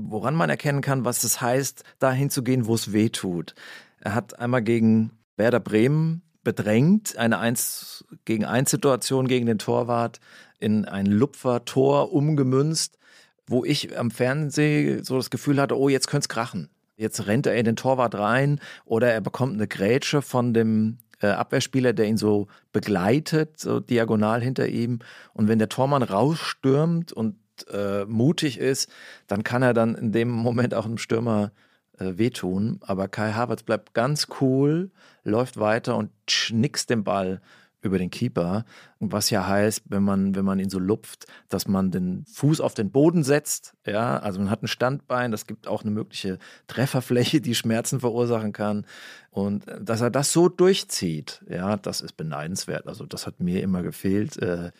[0.04, 3.54] woran man erkennen kann, was es heißt, dahin zu gehen, wo es weh tut.
[4.00, 10.20] Er hat einmal gegen Werder Bremen bedrängt, eine 1 gegen 1 Situation gegen den Torwart
[10.58, 12.98] in ein Lupfer-Tor umgemünzt,
[13.46, 16.70] wo ich am Fernsehen so das Gefühl hatte, oh, jetzt könnte es krachen.
[16.96, 21.28] Jetzt rennt er in den Torwart rein oder er bekommt eine Grätsche von dem äh,
[21.28, 24.98] Abwehrspieler, der ihn so begleitet, so diagonal hinter ihm.
[25.32, 28.90] Und wenn der Tormann rausstürmt und äh, mutig ist,
[29.26, 31.52] dann kann er dann in dem Moment auch einem Stürmer
[31.98, 32.78] äh, wehtun.
[32.82, 34.90] Aber Kai Havertz bleibt ganz cool,
[35.24, 37.40] läuft weiter und schnickst den Ball
[37.80, 38.64] über den Keeper.
[38.98, 42.74] Was ja heißt, wenn man, wenn man ihn so lupft, dass man den Fuß auf
[42.74, 43.74] den Boden setzt.
[43.86, 48.52] Ja, also man hat ein Standbein, das gibt auch eine mögliche Trefferfläche, die Schmerzen verursachen
[48.52, 48.84] kann.
[49.30, 52.86] Und äh, dass er das so durchzieht, ja, das ist beneidenswert.
[52.86, 54.36] Also das hat mir immer gefehlt.
[54.38, 54.72] Äh,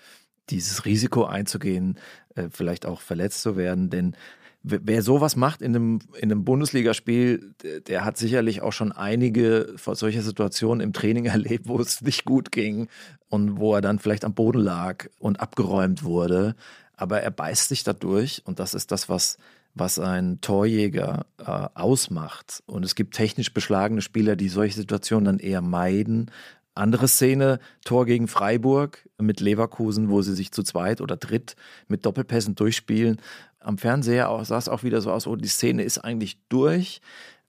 [0.50, 1.98] dieses Risiko einzugehen,
[2.34, 3.90] äh, vielleicht auch verletzt zu werden.
[3.90, 4.16] Denn
[4.62, 7.54] wer sowas macht in einem, in einem Bundesligaspiel,
[7.86, 12.52] der hat sicherlich auch schon einige solcher Situationen im Training erlebt, wo es nicht gut
[12.52, 12.88] ging
[13.28, 16.54] und wo er dann vielleicht am Boden lag und abgeräumt wurde.
[16.96, 19.38] Aber er beißt sich dadurch und das ist das, was,
[19.74, 22.62] was ein Torjäger äh, ausmacht.
[22.66, 26.30] Und es gibt technisch beschlagene Spieler, die solche Situationen dann eher meiden
[26.78, 31.56] andere Szene, Tor gegen Freiburg mit Leverkusen, wo sie sich zu zweit oder dritt
[31.88, 33.20] mit Doppelpässen durchspielen.
[33.60, 37.00] Am Fernseher sah es auch wieder so aus, oh, die Szene ist eigentlich durch.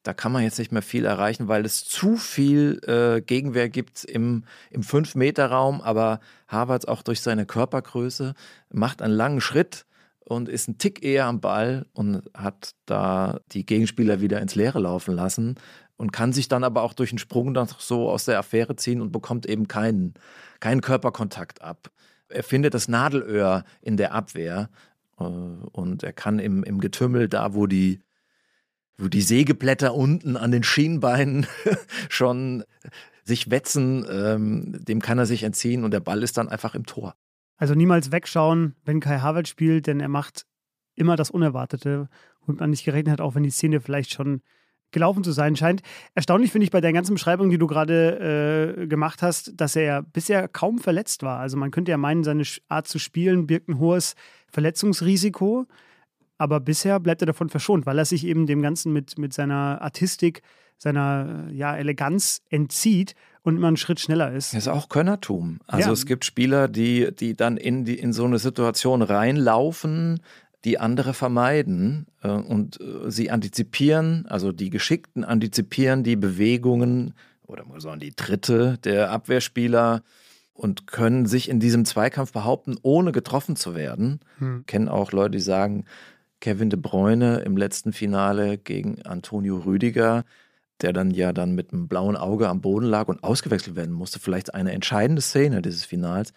[0.04, 4.06] Da kann man jetzt nicht mehr viel erreichen, weil es zu viel äh, Gegenwehr gibt
[4.06, 5.82] im, im 5-Meter-Raum.
[5.82, 8.34] Aber Havertz auch durch seine Körpergröße
[8.70, 9.86] macht einen langen Schritt
[10.22, 14.80] und ist ein Tick eher am Ball und hat da die Gegenspieler wieder ins Leere
[14.80, 15.56] laufen lassen
[16.00, 19.02] und kann sich dann aber auch durch einen Sprung noch so aus der Affäre ziehen
[19.02, 20.14] und bekommt eben keinen,
[20.62, 21.92] keinen Körperkontakt ab.
[22.30, 24.70] Er findet das Nadelöhr in der Abwehr
[25.20, 28.00] äh, und er kann im, im Getümmel, da wo die,
[28.98, 31.48] wo die Sägeblätter unten an den Schienbeinen
[32.10, 32.64] schon
[33.26, 36.86] sich wetzen, ähm, dem kann er sich entziehen und der Ball ist dann einfach im
[36.86, 37.14] Tor.
[37.58, 40.46] Also niemals wegschauen, wenn Kai Havertz spielt, denn er macht
[40.96, 42.08] immer das Unerwartete,
[42.46, 44.42] womit man nicht gerechnet hat, auch wenn die Szene vielleicht schon
[44.92, 45.82] gelaufen zu sein scheint.
[46.16, 50.02] Erstaunlich finde ich bei der ganzen Beschreibung, die du gerade äh, gemacht hast, dass er
[50.02, 51.40] bisher kaum verletzt war.
[51.40, 54.16] Also man könnte ja meinen, seine Art zu spielen birgt ein hohes
[54.52, 55.66] Verletzungsrisiko.
[56.38, 59.82] Aber bisher bleibt er davon verschont, weil er sich eben dem Ganzen mit, mit seiner
[59.82, 60.42] Artistik,
[60.78, 64.54] seiner ja, Eleganz entzieht und immer einen Schritt schneller ist.
[64.54, 65.60] Das ist auch Könnertum.
[65.68, 65.94] Also ja.
[65.94, 70.22] es gibt Spieler, die, die dann in, die, in so eine Situation reinlaufen,
[70.66, 77.14] die andere vermeiden äh, und äh, sie antizipieren, also die Geschickten antizipieren die Bewegungen
[77.48, 80.04] oder muss sagen die Tritte der Abwehrspieler
[80.54, 84.20] und können sich in diesem Zweikampf behaupten, ohne getroffen zu werden.
[84.40, 84.66] Hm.
[84.68, 85.86] Kennen auch Leute, die sagen,
[86.42, 90.26] Kevin de Bruyne im letzten Finale gegen Antonio Rüdiger,
[90.82, 94.20] der dann ja dann mit einem blauen Auge am Boden lag und ausgewechselt werden musste,
[94.20, 96.34] vielleicht eine entscheidende Szene dieses Finals,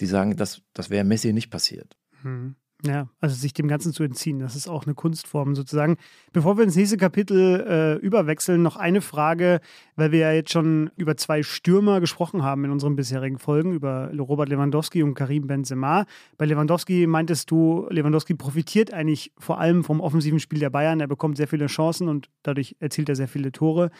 [0.00, 1.96] die sagen, das, das wäre Messi nicht passiert.
[2.22, 2.54] Hm.
[2.82, 5.96] Ja, also sich dem Ganzen zu entziehen, das ist auch eine Kunstform sozusagen.
[6.32, 9.60] Bevor wir ins nächste Kapitel äh, überwechseln, noch eine Frage,
[9.96, 14.10] weil wir ja jetzt schon über zwei Stürmer gesprochen haben in unseren bisherigen Folgen, über
[14.18, 16.04] Robert Lewandowski und Karim Benzema.
[16.36, 21.00] Bei Lewandowski meintest du, Lewandowski profitiert eigentlich vor allem vom offensiven Spiel der Bayern.
[21.00, 23.90] Er bekommt sehr viele Chancen und dadurch erzielt er sehr viele Tore.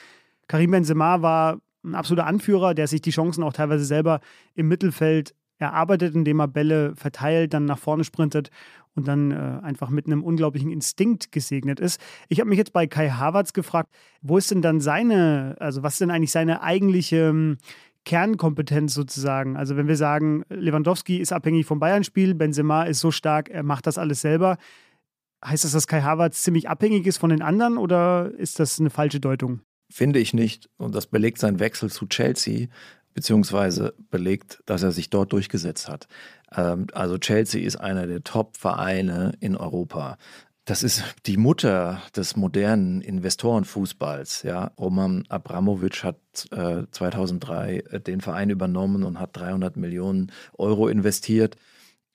[0.47, 4.21] Karim Benzema war ein absoluter Anführer, der sich die Chancen auch teilweise selber
[4.55, 8.51] im Mittelfeld er arbeitet, indem er Bälle verteilt, dann nach vorne sprintet
[8.95, 12.01] und dann äh, einfach mit einem unglaublichen Instinkt gesegnet ist.
[12.29, 13.91] Ich habe mich jetzt bei Kai Havertz gefragt,
[14.23, 17.59] wo ist denn dann seine, also was ist denn eigentlich seine eigentliche ähm,
[18.05, 19.57] Kernkompetenz sozusagen?
[19.57, 23.87] Also wenn wir sagen, Lewandowski ist abhängig vom Bayern-Spiel, Benzema ist so stark, er macht
[23.87, 24.59] das alles selber.
[25.45, 28.91] Heißt das, dass Kai Havertz ziemlich abhängig ist von den anderen oder ist das eine
[28.91, 29.61] falsche Deutung?
[29.91, 30.71] Finde ich nicht.
[30.77, 32.69] Und das belegt sein Wechsel zu Chelsea
[33.15, 36.09] beziehungsweise belegt, dass er sich dort durchgesetzt hat.
[36.55, 40.19] Ähm, also Chelsea ist einer der Top-Vereine in Europa.
[40.67, 44.45] Das ist die Mutter des modernen Investorenfußballs.
[44.45, 44.73] Ja.
[44.79, 46.17] Roman Abramowitsch hat
[46.53, 51.57] äh, 2003 äh, den Verein übernommen und hat 300 Millionen Euro investiert.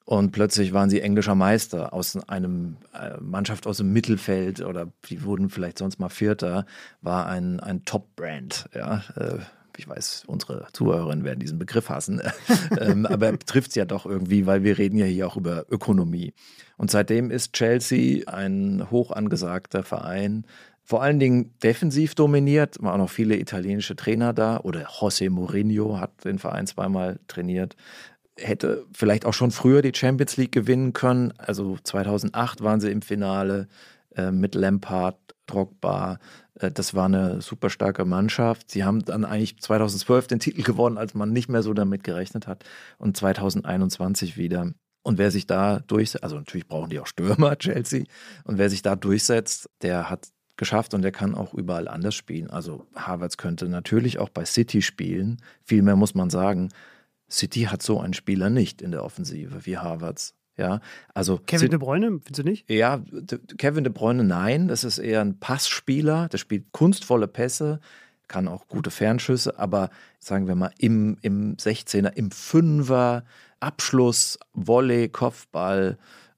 [0.03, 5.23] Und plötzlich waren sie englischer Meister aus einem äh, Mannschaft aus dem Mittelfeld oder die
[5.23, 6.65] wurden vielleicht sonst mal Vierter,
[7.01, 8.65] war ein, ein Top-Brand.
[8.73, 9.03] Ja.
[9.15, 9.37] Äh,
[9.79, 12.21] ich weiß, unsere Zuhörerinnen werden diesen Begriff hassen,
[12.79, 15.65] ähm, aber er trifft es ja doch irgendwie, weil wir reden ja hier auch über
[15.69, 16.33] Ökonomie.
[16.77, 20.45] Und seitdem ist Chelsea ein hoch angesagter Verein,
[20.89, 25.99] vor allen Dingen defensiv dominiert, waren auch noch viele italienische Trainer da oder José Mourinho
[25.99, 27.75] hat den Verein zweimal trainiert.
[28.35, 31.31] Hätte vielleicht auch schon früher die Champions League gewinnen können.
[31.37, 33.67] Also 2008 waren sie im Finale
[34.15, 36.17] äh, mit Lampard, Drogba,
[36.59, 38.69] das war eine super starke Mannschaft.
[38.69, 42.47] Sie haben dann eigentlich 2012 den Titel gewonnen, als man nicht mehr so damit gerechnet
[42.47, 42.65] hat.
[42.97, 44.73] Und 2021 wieder.
[45.01, 48.03] Und wer sich da durchsetzt, also natürlich brauchen die auch Stürmer, Chelsea.
[48.43, 52.49] Und wer sich da durchsetzt, der hat geschafft und der kann auch überall anders spielen.
[52.49, 55.37] Also Havertz könnte natürlich auch bei City spielen.
[55.63, 56.69] Vielmehr muss man sagen,
[57.31, 60.35] City hat so einen Spieler nicht in der Offensive wie Havertz.
[60.59, 60.81] Ja,
[61.13, 62.69] also Kevin De Bruyne, findest du nicht?
[62.69, 63.01] Ja,
[63.57, 64.67] Kevin De Bruyne, nein.
[64.67, 66.27] Das ist eher ein Passspieler.
[66.27, 67.79] Der spielt kunstvolle Pässe,
[68.27, 73.23] kann auch gute Fernschüsse, aber sagen wir mal im, im 16er, im Fünfer,
[73.61, 75.97] Abschluss, Volley, Kopfball,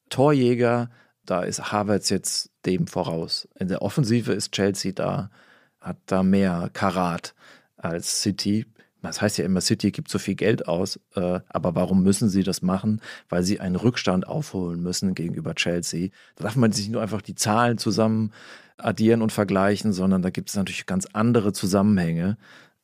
[0.09, 0.91] Torjäger,
[1.25, 3.47] da ist Havertz jetzt dem voraus.
[3.57, 5.31] In der Offensive ist Chelsea da,
[5.79, 7.33] hat da mehr Karat
[7.75, 8.67] als City
[9.01, 12.43] das heißt ja immer, City gibt so viel Geld aus, äh, aber warum müssen sie
[12.43, 13.01] das machen?
[13.29, 16.09] Weil sie einen Rückstand aufholen müssen gegenüber Chelsea.
[16.35, 18.31] Da darf man sich nur einfach die Zahlen zusammen
[18.77, 22.37] addieren und vergleichen, sondern da gibt es natürlich ganz andere Zusammenhänge.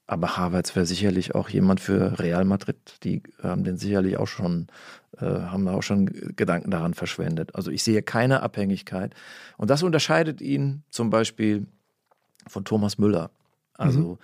[0.08, 2.77] Aber Havertz wäre sicherlich auch jemand für Real Madrid.
[3.03, 4.67] Die haben den sicherlich auch schon,
[5.17, 7.56] äh, haben da auch schon Gedanken daran verschwendet.
[7.56, 9.13] Also ich sehe keine Abhängigkeit.
[9.58, 11.67] Und das unterscheidet ihn zum Beispiel
[12.47, 13.32] von Thomas Müller.
[13.73, 14.17] Also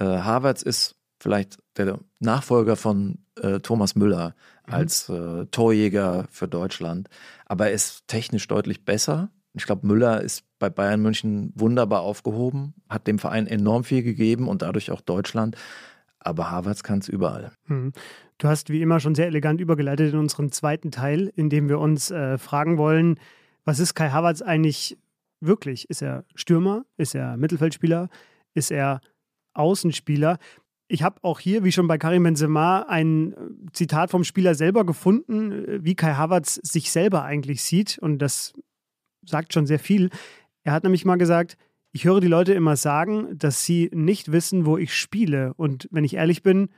[0.00, 0.06] mhm.
[0.06, 4.34] äh, Havertz ist vielleicht der Nachfolger von äh, Thomas Müller
[4.66, 4.74] mhm.
[4.74, 7.08] als äh, Torjäger für Deutschland.
[7.46, 9.30] Aber er ist technisch deutlich besser.
[9.54, 14.48] Ich glaube, Müller ist bei Bayern München wunderbar aufgehoben, hat dem Verein enorm viel gegeben
[14.48, 15.56] und dadurch auch Deutschland.
[16.20, 17.52] Aber Havertz kann es überall.
[17.66, 17.92] Mhm.
[18.38, 21.80] Du hast wie immer schon sehr elegant übergeleitet in unseren zweiten Teil, in dem wir
[21.80, 23.18] uns äh, fragen wollen,
[23.64, 24.96] was ist Kai Havertz eigentlich
[25.40, 25.90] wirklich?
[25.90, 26.84] Ist er Stürmer?
[26.96, 28.08] Ist er Mittelfeldspieler?
[28.54, 29.00] Ist er
[29.54, 30.38] Außenspieler?
[30.90, 33.36] Ich habe auch hier, wie schon bei Karim Benzema, ein äh,
[33.72, 37.98] Zitat vom Spieler selber gefunden, äh, wie Kai Havertz sich selber eigentlich sieht.
[37.98, 38.54] Und das
[39.24, 40.08] sagt schon sehr viel.
[40.64, 41.58] Er hat nämlich mal gesagt,
[41.92, 45.52] ich höre die Leute immer sagen, dass sie nicht wissen, wo ich spiele.
[45.54, 46.70] Und wenn ich ehrlich bin,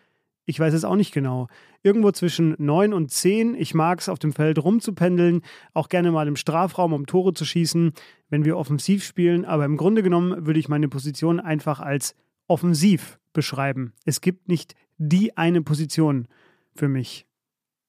[0.45, 1.47] ich weiß es auch nicht genau.
[1.85, 3.55] Irgendwo zwischen neun und zehn.
[3.55, 5.43] Ich mag es, auf dem Feld rumzupendeln,
[5.73, 7.93] auch gerne mal im Strafraum, um Tore zu schießen,
[8.29, 9.45] wenn wir offensiv spielen.
[9.45, 12.17] Aber im Grunde genommen würde ich meine Position einfach als
[12.51, 13.95] offensiv beschreiben.
[14.05, 16.27] Es gibt nicht die eine Position
[16.75, 17.27] für mich.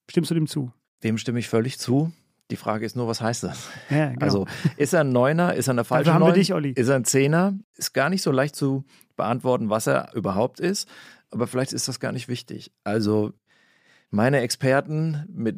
[0.08, 0.72] Stimmst du dem zu?
[1.02, 2.12] Dem stimme ich völlig zu.
[2.50, 3.68] Die Frage ist nur, was heißt das?
[3.90, 4.24] Ja, genau.
[4.24, 4.46] Also
[4.76, 6.70] ist er ein Neuner, ist er eine falsche haben wir dich, Olli.
[6.70, 7.58] Ist er ein Zehner?
[7.76, 8.84] Ist gar nicht so leicht zu
[9.16, 10.88] beantworten, was er überhaupt ist.
[11.30, 12.72] Aber vielleicht ist das gar nicht wichtig.
[12.84, 13.32] Also
[14.12, 15.56] meine Experten, mit,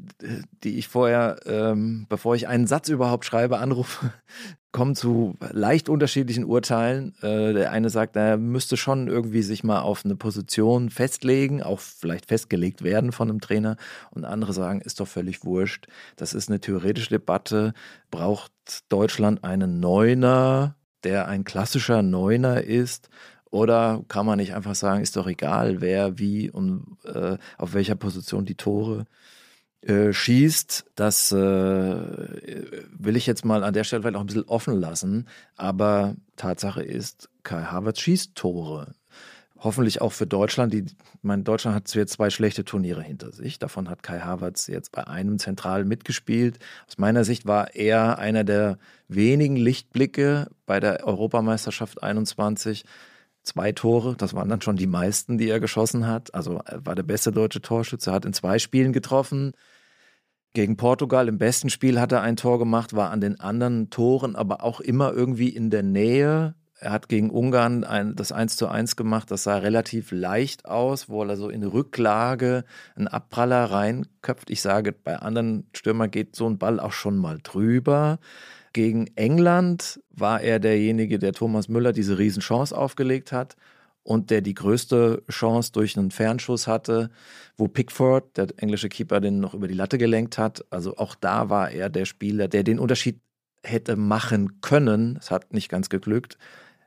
[0.62, 4.12] die ich vorher, ähm, bevor ich einen Satz überhaupt schreibe, anrufe,
[4.72, 7.14] kommen zu leicht unterschiedlichen Urteilen.
[7.20, 11.80] Äh, der eine sagt, er müsste schon irgendwie sich mal auf eine Position festlegen, auch
[11.80, 13.76] vielleicht festgelegt werden von einem Trainer.
[14.12, 15.88] Und andere sagen, ist doch völlig wurscht.
[16.14, 17.74] Das ist eine theoretische Debatte.
[18.12, 18.52] Braucht
[18.88, 23.08] Deutschland einen Neuner, der ein klassischer Neuner ist?
[23.54, 27.94] Oder kann man nicht einfach sagen, ist doch egal, wer, wie und äh, auf welcher
[27.94, 29.04] Position die Tore
[29.80, 30.86] äh, schießt?
[30.96, 35.28] Das äh, will ich jetzt mal an der Stelle vielleicht auch ein bisschen offen lassen.
[35.54, 38.96] Aber Tatsache ist, Kai Havertz schießt Tore.
[39.56, 40.72] Hoffentlich auch für Deutschland.
[40.72, 40.86] Die,
[41.22, 43.60] mein Deutschland hat jetzt zwei schlechte Turniere hinter sich.
[43.60, 46.58] Davon hat Kai Havertz jetzt bei einem zentral mitgespielt.
[46.88, 52.84] Aus meiner Sicht war er einer der wenigen Lichtblicke bei der Europameisterschaft 21
[53.44, 54.16] zwei Tore.
[54.16, 56.34] Das waren dann schon die meisten, die er geschossen hat.
[56.34, 59.52] Also er war der beste deutsche Torschütze, hat in zwei Spielen getroffen.
[60.54, 64.36] Gegen Portugal im besten Spiel hat er ein Tor gemacht, war an den anderen Toren
[64.36, 66.54] aber auch immer irgendwie in der Nähe.
[66.78, 71.08] Er hat gegen Ungarn ein, das 1 zu 1 gemacht, das sah relativ leicht aus,
[71.08, 74.50] wo er so in Rücklage einen Abpraller reinköpft.
[74.50, 78.18] Ich sage, bei anderen Stürmern geht so ein Ball auch schon mal drüber.
[78.74, 83.56] Gegen England war er derjenige, der Thomas Müller diese Riesenchance aufgelegt hat
[84.02, 87.10] und der die größte Chance durch einen Fernschuss hatte,
[87.56, 90.64] wo Pickford, der englische Keeper, den noch über die Latte gelenkt hat.
[90.70, 93.20] Also auch da war er der Spieler, der den Unterschied
[93.62, 95.18] hätte machen können.
[95.20, 96.36] Es hat nicht ganz geglückt.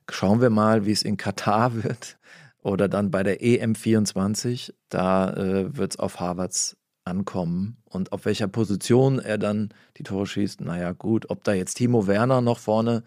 [0.09, 2.17] Schauen wir mal, wie es in Katar wird
[2.61, 4.73] oder dann bei der EM24.
[4.89, 6.75] Da äh, wird es auf Harvards
[7.07, 10.61] ankommen und auf welcher Position er dann die Tore schießt.
[10.61, 13.03] Naja, gut, ob da jetzt Timo Werner noch vorne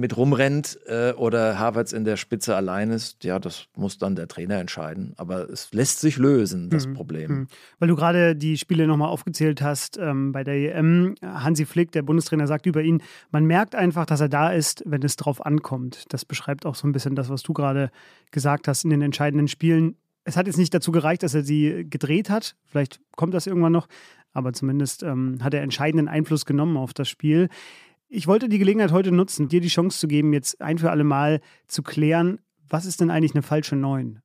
[0.00, 4.28] mit rumrennt äh, oder Havertz in der Spitze allein ist, ja, das muss dann der
[4.28, 5.12] Trainer entscheiden.
[5.16, 6.94] Aber es lässt sich lösen, das mhm.
[6.94, 7.30] Problem.
[7.32, 7.46] Mhm.
[7.78, 11.14] Weil du gerade die Spiele nochmal aufgezählt hast ähm, bei der EM.
[11.22, 15.02] Hansi Flick, der Bundestrainer, sagt über ihn, man merkt einfach, dass er da ist, wenn
[15.02, 16.04] es drauf ankommt.
[16.08, 17.90] Das beschreibt auch so ein bisschen das, was du gerade
[18.30, 19.96] gesagt hast in den entscheidenden Spielen.
[20.24, 22.56] Es hat jetzt nicht dazu gereicht, dass er sie gedreht hat.
[22.66, 23.88] Vielleicht kommt das irgendwann noch.
[24.32, 27.48] Aber zumindest ähm, hat er entscheidenden Einfluss genommen auf das Spiel.
[28.08, 31.04] Ich wollte die Gelegenheit heute nutzen, dir die Chance zu geben, jetzt ein für alle
[31.04, 32.38] Mal zu klären,
[32.70, 34.20] was ist denn eigentlich eine falsche Neun?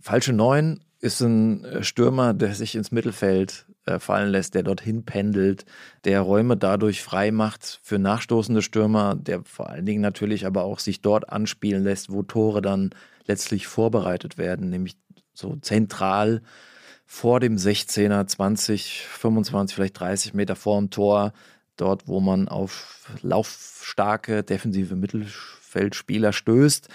[0.00, 5.04] Falsche Neun ist ein äh, Stürmer, der sich ins Mittelfeld äh, fallen lässt, der dorthin
[5.04, 5.64] pendelt,
[6.04, 10.78] der Räume dadurch frei macht für nachstoßende Stürmer, der vor allen Dingen natürlich aber auch
[10.78, 12.90] sich dort anspielen lässt, wo Tore dann
[13.26, 14.96] letztlich vorbereitet werden, nämlich
[15.38, 16.42] so zentral
[17.06, 21.32] vor dem 16er, 20, 25, vielleicht 30 Meter vor dem Tor,
[21.76, 26.88] dort, wo man auf laufstarke defensive Mittelfeldspieler stößt,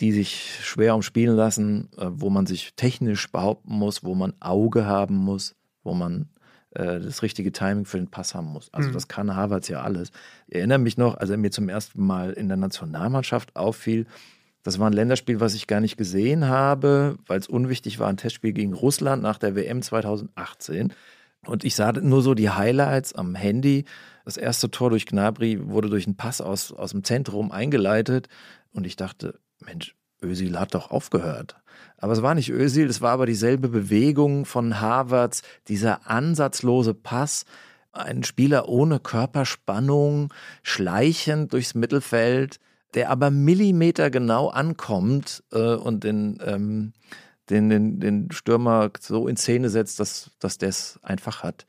[0.00, 4.86] die sich schwer umspielen lassen, äh, wo man sich technisch behaupten muss, wo man Auge
[4.86, 6.30] haben muss, wo man
[6.70, 8.72] äh, das richtige Timing für den Pass haben muss.
[8.72, 8.94] Also mhm.
[8.94, 10.10] das kann Harvards ja alles.
[10.46, 14.06] Ich erinnere mich noch, als er mir zum ersten Mal in der Nationalmannschaft auffiel,
[14.62, 18.16] das war ein Länderspiel, was ich gar nicht gesehen habe, weil es unwichtig war, ein
[18.16, 20.92] Testspiel gegen Russland nach der WM 2018.
[21.44, 23.84] Und ich sah nur so die Highlights am Handy.
[24.24, 28.28] Das erste Tor durch Gnabry wurde durch einen Pass aus, aus dem Zentrum eingeleitet.
[28.72, 31.56] Und ich dachte, Mensch, Özil hat doch aufgehört.
[31.96, 37.44] Aber es war nicht Özil, es war aber dieselbe Bewegung von Harvards, dieser ansatzlose Pass.
[37.90, 42.58] Ein Spieler ohne Körperspannung, schleichend durchs Mittelfeld,
[42.94, 46.92] der aber Millimeter genau ankommt äh, und den, ähm,
[47.50, 51.66] den, den, den Stürmer so in Szene setzt, dass, dass der es einfach hat.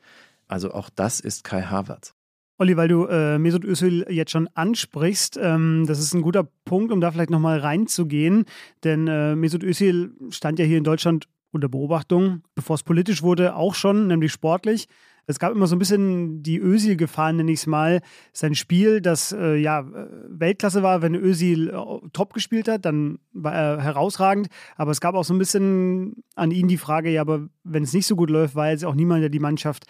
[0.48, 2.14] Also auch das ist Kai Havertz.
[2.56, 6.92] Olli, weil du äh, Mesut Özil jetzt schon ansprichst, ähm, das ist ein guter Punkt,
[6.92, 8.44] um da vielleicht nochmal reinzugehen.
[8.84, 13.56] Denn äh, Mesut Özil stand ja hier in Deutschland unter Beobachtung, bevor es politisch wurde,
[13.56, 14.88] auch schon, nämlich sportlich.
[15.26, 18.00] Es gab immer so ein bisschen die Özil-Gefahr, nenne ich es mal.
[18.32, 19.86] Sein Spiel, das äh, ja
[20.28, 24.48] Weltklasse war, wenn Özil äh, top gespielt hat, dann war er herausragend.
[24.76, 27.92] Aber es gab auch so ein bisschen an ihn die Frage, ja, aber wenn es
[27.92, 29.86] nicht so gut läuft, war jetzt auch niemand, der die Mannschaft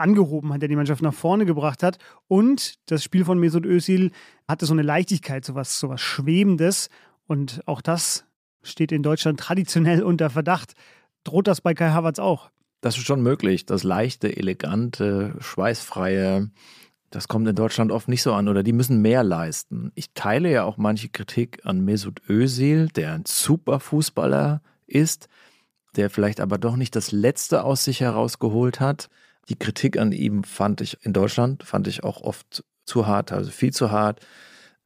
[0.00, 1.98] angehoben hat, der die Mannschaft nach vorne gebracht hat.
[2.26, 4.10] Und das Spiel von Mesut Özil
[4.48, 6.88] hatte so eine Leichtigkeit, so was, so was Schwebendes.
[7.26, 8.24] Und auch das
[8.62, 10.72] steht in Deutschland traditionell unter Verdacht.
[11.24, 12.50] Droht das bei Kai Havertz auch?
[12.80, 13.66] Das ist schon möglich.
[13.66, 16.50] Das leichte, elegante, schweißfreie,
[17.10, 19.90] das kommt in Deutschland oft nicht so an oder die müssen mehr leisten.
[19.96, 25.28] Ich teile ja auch manche Kritik an Mesut Özil, der ein super Fußballer ist,
[25.96, 29.10] der vielleicht aber doch nicht das Letzte aus sich herausgeholt hat.
[29.48, 33.50] Die Kritik an ihm fand ich in Deutschland, fand ich auch oft zu hart, also
[33.50, 34.24] viel zu hart.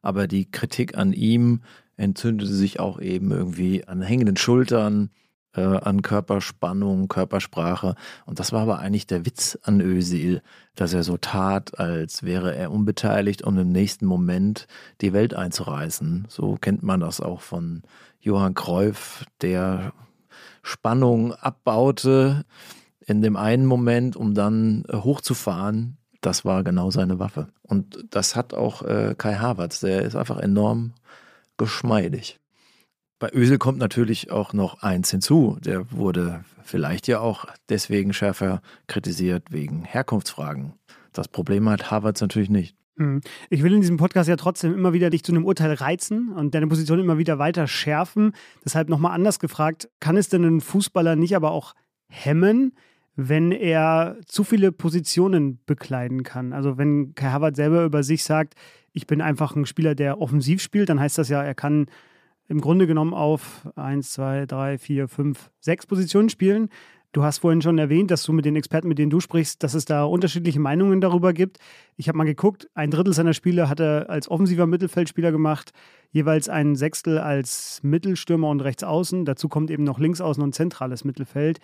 [0.01, 1.61] Aber die Kritik an ihm
[1.95, 5.11] entzündete sich auch eben irgendwie an hängenden Schultern,
[5.55, 7.95] äh, an Körperspannung, Körpersprache.
[8.25, 10.41] Und das war aber eigentlich der Witz an Özil,
[10.75, 14.67] dass er so tat, als wäre er unbeteiligt, um im nächsten Moment
[15.01, 16.27] die Welt einzureißen.
[16.29, 17.83] So kennt man das auch von
[18.19, 19.93] Johann Cruyff, der
[20.63, 22.45] Spannung abbaute
[23.05, 25.97] in dem einen Moment, um dann äh, hochzufahren.
[26.21, 27.49] Das war genau seine Waffe.
[27.61, 29.79] Und das hat auch äh, Kai Havertz.
[29.79, 30.93] Der ist einfach enorm
[31.57, 32.39] geschmeidig.
[33.17, 35.57] Bei Ösel kommt natürlich auch noch eins hinzu.
[35.63, 40.73] Der wurde vielleicht ja auch deswegen schärfer kritisiert wegen Herkunftsfragen.
[41.13, 42.75] Das Problem hat Harvards natürlich nicht.
[42.97, 43.21] Hm.
[43.49, 46.55] Ich will in diesem Podcast ja trotzdem immer wieder dich zu einem Urteil reizen und
[46.55, 48.33] deine Position immer wieder weiter schärfen.
[48.63, 51.73] Deshalb nochmal anders gefragt, kann es denn ein Fußballer nicht aber auch
[52.07, 52.73] hemmen,
[53.15, 56.53] wenn er zu viele Positionen bekleiden kann?
[56.53, 58.55] Also wenn Kai Havertz selber über sich sagt,
[58.93, 61.87] ich bin einfach ein Spieler, der offensiv spielt, dann heißt das ja, er kann
[62.47, 66.69] im Grunde genommen auf 1, 2, 3, 4, 5, 6 Positionen spielen.
[67.15, 69.73] Du hast vorhin schon erwähnt, dass du mit den Experten, mit denen du sprichst, dass
[69.73, 71.59] es da unterschiedliche Meinungen darüber gibt.
[71.95, 75.71] Ich habe mal geguckt, ein Drittel seiner Spiele hat er als offensiver Mittelfeldspieler gemacht,
[76.11, 79.23] jeweils ein Sechstel als Mittelstürmer und Rechtsaußen.
[79.23, 81.59] Dazu kommt eben noch Linksaußen und zentrales Mittelfeld.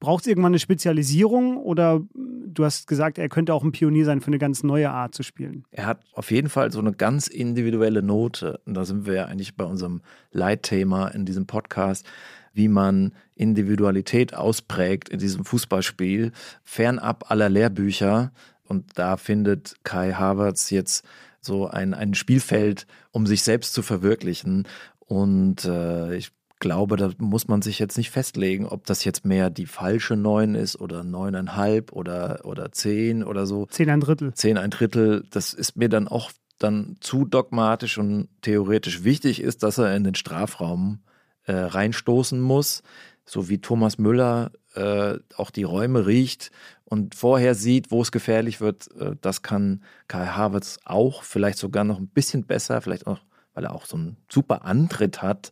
[0.00, 4.22] Braucht es irgendwann eine Spezialisierung oder du hast gesagt, er könnte auch ein Pionier sein
[4.22, 5.64] für eine ganz neue Art zu spielen?
[5.70, 8.60] Er hat auf jeden Fall so eine ganz individuelle Note.
[8.64, 10.00] Und da sind wir ja eigentlich bei unserem
[10.32, 12.06] Leitthema in diesem Podcast,
[12.54, 16.32] wie man Individualität ausprägt in diesem Fußballspiel,
[16.64, 18.32] fernab aller Lehrbücher
[18.64, 21.04] Und da findet Kai Havertz jetzt
[21.42, 24.66] so ein, ein Spielfeld, um sich selbst zu verwirklichen.
[24.98, 29.50] Und äh, ich glaube, da muss man sich jetzt nicht festlegen, ob das jetzt mehr
[29.50, 33.66] die falsche neun ist oder neuneinhalb oder, oder zehn oder so.
[33.66, 34.32] Zehn ein Drittel.
[34.34, 35.24] Zehn ein Drittel.
[35.30, 40.04] Das ist mir dann auch dann zu dogmatisch und theoretisch wichtig ist, dass er in
[40.04, 41.00] den Strafraum
[41.44, 42.82] äh, reinstoßen muss,
[43.24, 46.50] so wie Thomas Müller äh, auch die Räume riecht
[46.84, 48.94] und vorher sieht, wo es gefährlich wird.
[49.00, 53.20] Äh, das kann Kai Havertz auch, vielleicht sogar noch ein bisschen besser, vielleicht auch,
[53.54, 55.50] weil er auch so einen super Antritt hat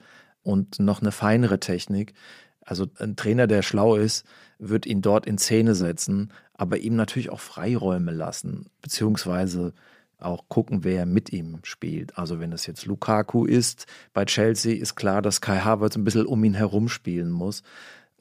[0.48, 2.14] und noch eine feinere Technik.
[2.62, 4.26] Also ein Trainer, der schlau ist,
[4.58, 9.74] wird ihn dort in Szene setzen, aber ihm natürlich auch Freiräume lassen, beziehungsweise
[10.18, 12.16] auch gucken, wer mit ihm spielt.
[12.16, 16.26] Also wenn es jetzt Lukaku ist bei Chelsea, ist klar, dass Kai Havertz ein bisschen
[16.26, 17.62] um ihn herum spielen muss.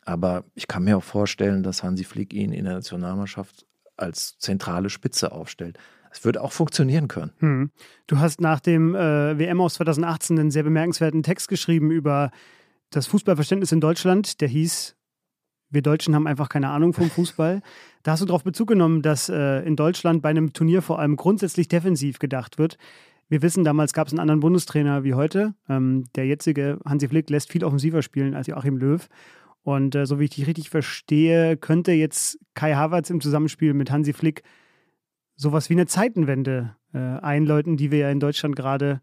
[0.04, 3.66] Aber ich kann mir auch vorstellen, dass Hansi Flick ihn in der Nationalmannschaft
[3.96, 5.80] als zentrale Spitze aufstellt.
[6.12, 7.32] Es würde auch funktionieren können.
[7.40, 7.72] Hm.
[8.08, 12.32] Du hast nach dem äh, WM aus 2018 einen sehr bemerkenswerten Text geschrieben über
[12.90, 14.42] das Fußballverständnis in Deutschland.
[14.42, 14.98] Der hieß
[15.70, 17.62] wir Deutschen haben einfach keine Ahnung vom Fußball.
[18.04, 21.18] Da hast du darauf Bezug genommen, dass äh, in Deutschland bei einem Turnier vor allem
[21.18, 22.78] grundsätzlich defensiv gedacht wird.
[23.28, 25.56] Wir wissen, damals gab es einen anderen Bundestrainer wie heute.
[25.68, 29.06] Ähm, der jetzige Hansi Flick lässt viel offensiver spielen als Joachim Löw.
[29.64, 33.92] Und äh, so wie ich dich richtig verstehe, könnte jetzt Kai Havertz im Zusammenspiel mit
[33.92, 34.44] Hansi Flick
[35.38, 39.02] sowas wie eine Zeitenwende äh, einläuten, die wir ja in Deutschland gerade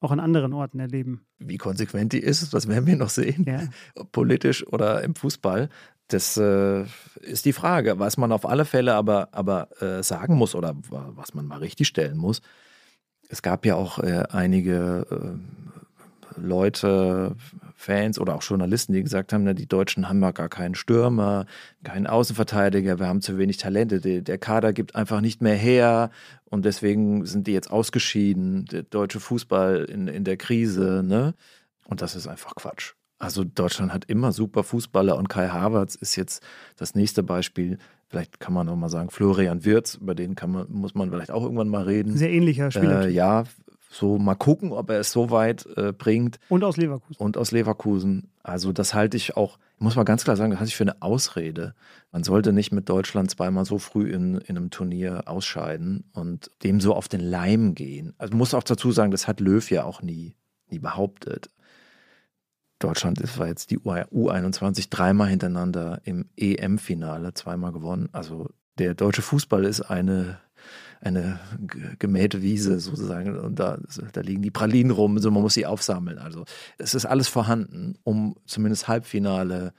[0.00, 1.24] auch an anderen Orten erleben.
[1.38, 3.62] Wie konsequent die ist, das werden wir noch sehen, ja.
[4.12, 5.68] politisch oder im Fußball.
[6.08, 6.84] Das äh,
[7.20, 11.32] ist die Frage, was man auf alle Fälle aber, aber äh, sagen muss oder was
[11.32, 12.42] man mal richtig stellen muss.
[13.28, 15.73] Es gab ja auch äh, einige äh,
[16.36, 17.36] Leute,
[17.74, 21.46] Fans oder auch Journalisten, die gesagt haben, na, die Deutschen haben ja gar keinen Stürmer,
[21.82, 26.10] keinen Außenverteidiger, wir haben zu wenig Talente, der, der Kader gibt einfach nicht mehr her
[26.44, 31.02] und deswegen sind die jetzt ausgeschieden, der deutsche Fußball in, in der Krise.
[31.04, 31.34] Ne?
[31.86, 32.94] Und das ist einfach Quatsch.
[33.18, 36.42] Also Deutschland hat immer super Fußballer und Kai Havertz ist jetzt
[36.76, 37.78] das nächste Beispiel.
[38.08, 41.30] Vielleicht kann man auch mal sagen, Florian Wirz, über den kann man, muss man vielleicht
[41.30, 42.16] auch irgendwann mal reden.
[42.16, 43.06] Sehr ähnlicher Spieler.
[43.06, 43.44] Äh, ja,
[43.94, 46.38] so mal gucken, ob er es so weit äh, bringt.
[46.48, 47.16] Und aus Leverkusen.
[47.22, 48.28] Und aus Leverkusen.
[48.42, 51.00] Also das halte ich auch, muss man ganz klar sagen, das halte ich für eine
[51.02, 51.74] Ausrede.
[52.12, 56.80] Man sollte nicht mit Deutschland zweimal so früh in, in einem Turnier ausscheiden und dem
[56.80, 58.14] so auf den Leim gehen.
[58.18, 60.34] Also man muss auch dazu sagen, das hat Löw ja auch nie,
[60.68, 61.50] nie behauptet.
[62.78, 68.08] Deutschland ist, war jetzt die U21 dreimal hintereinander im EM-Finale, zweimal gewonnen.
[68.12, 70.38] Also der deutsche Fußball ist eine,
[71.04, 71.38] eine
[71.98, 73.78] gemähte Wiese sozusagen und da,
[74.12, 76.18] da liegen die Pralinen rum, so man muss sie aufsammeln.
[76.18, 76.44] Also
[76.78, 79.72] es ist alles vorhanden, um zumindest Halbfinale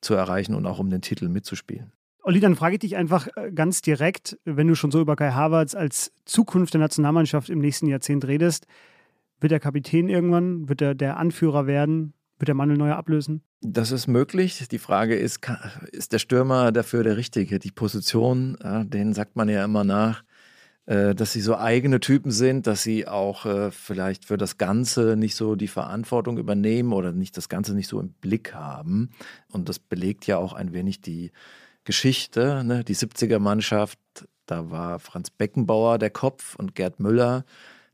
[0.00, 1.92] zu erreichen und auch um den Titel mitzuspielen.
[2.22, 5.32] Olli, dann frage ich dich einfach äh, ganz direkt, wenn du schon so über Kai
[5.32, 8.66] Havertz als Zukunft der Nationalmannschaft im nächsten Jahrzehnt redest,
[9.40, 10.68] wird er Kapitän irgendwann?
[10.68, 12.12] Wird er der Anführer werden?
[12.38, 13.42] Wird der Manuel Neuer ablösen?
[13.62, 14.66] Das ist möglich.
[14.68, 15.40] Die Frage ist,
[15.92, 17.58] ist der Stürmer dafür der Richtige?
[17.58, 20.22] Die Position, ja, denen sagt man ja immer nach,
[20.90, 25.36] dass sie so eigene Typen sind, dass sie auch äh, vielleicht für das Ganze nicht
[25.36, 29.10] so die Verantwortung übernehmen oder nicht das Ganze nicht so im Blick haben.
[29.52, 31.30] Und das belegt ja auch ein wenig die
[31.84, 32.64] Geschichte.
[32.64, 32.82] Ne?
[32.82, 34.00] Die 70er-Mannschaft,
[34.46, 37.44] da war Franz Beckenbauer der Kopf und Gerd Müller,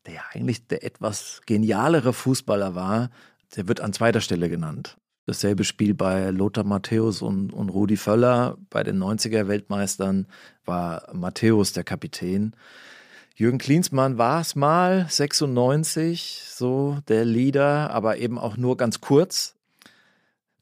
[0.07, 3.11] der ja eigentlich der etwas genialere Fußballer war,
[3.57, 4.97] der wird an zweiter Stelle genannt.
[5.27, 8.57] Dasselbe Spiel bei Lothar Matthäus und, und Rudi Völler.
[8.71, 10.27] Bei den 90er Weltmeistern
[10.65, 12.55] war Matthäus der Kapitän.
[13.35, 19.57] Jürgen Klinsmann war es mal, 96, so der Leader, aber eben auch nur ganz kurz.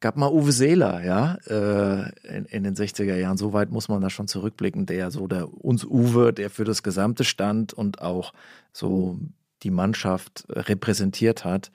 [0.00, 3.36] Gab mal Uwe Seeler, ja, äh, in, in, den 60er Jahren.
[3.36, 6.82] So weit muss man da schon zurückblicken, der so der uns Uwe, der für das
[6.82, 8.32] Gesamte stand und auch
[8.72, 9.18] so
[9.64, 11.72] die Mannschaft repräsentiert hat.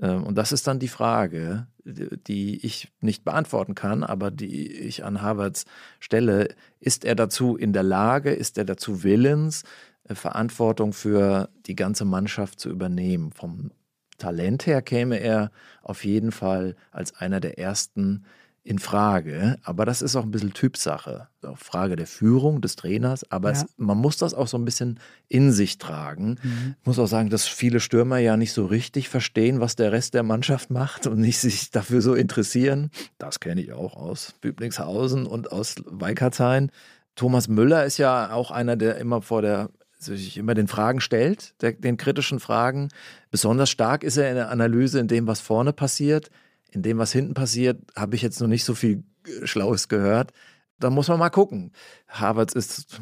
[0.00, 5.04] Ähm, und das ist dann die Frage, die ich nicht beantworten kann, aber die ich
[5.04, 5.64] an Harvards
[5.98, 6.54] stelle.
[6.80, 9.64] Ist er dazu in der Lage, ist er dazu willens,
[10.04, 13.32] äh, Verantwortung für die ganze Mannschaft zu übernehmen?
[13.32, 13.72] Vom
[14.18, 15.50] Talent her käme er
[15.82, 18.24] auf jeden Fall als einer der ersten
[18.64, 19.58] in Frage.
[19.64, 21.28] Aber das ist auch ein bisschen Typsache.
[21.42, 23.28] Auch Frage der Führung des Trainers.
[23.30, 23.56] Aber ja.
[23.56, 26.38] es, man muss das auch so ein bisschen in sich tragen.
[26.42, 26.76] Mhm.
[26.80, 30.14] Ich muss auch sagen, dass viele Stürmer ja nicht so richtig verstehen, was der Rest
[30.14, 32.90] der Mannschaft macht und nicht sich dafür so interessieren.
[33.18, 36.70] Das kenne ich auch aus Büblingshausen und aus Weikatzhain.
[37.16, 41.54] Thomas Müller ist ja auch einer, der immer vor der sich immer den Fragen stellt,
[41.62, 42.88] der, den kritischen Fragen.
[43.30, 46.28] Besonders stark ist er in der Analyse in dem, was vorne passiert
[46.72, 50.32] in dem, was hinten passiert, habe ich jetzt noch nicht so viel äh, Schlaues gehört.
[50.78, 51.72] da muss man mal gucken.
[52.08, 53.00] Harvard ist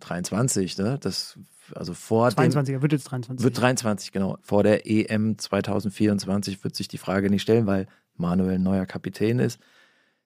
[0.00, 0.98] 23, ne?
[1.00, 1.38] Das
[1.74, 3.42] also vor 22, er wird jetzt 23.
[3.42, 4.38] Wird 23, genau.
[4.42, 7.86] Vor der EM 2024 wird sich die Frage nicht stellen, weil
[8.16, 9.58] Manuel neuer Kapitän ist.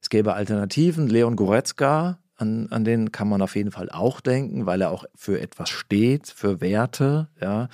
[0.00, 1.08] Es gäbe Alternativen.
[1.08, 5.04] Leon Goretzka, an, an den kann man auf jeden Fall auch denken, weil er auch
[5.14, 7.68] für etwas steht, für Werte, ja.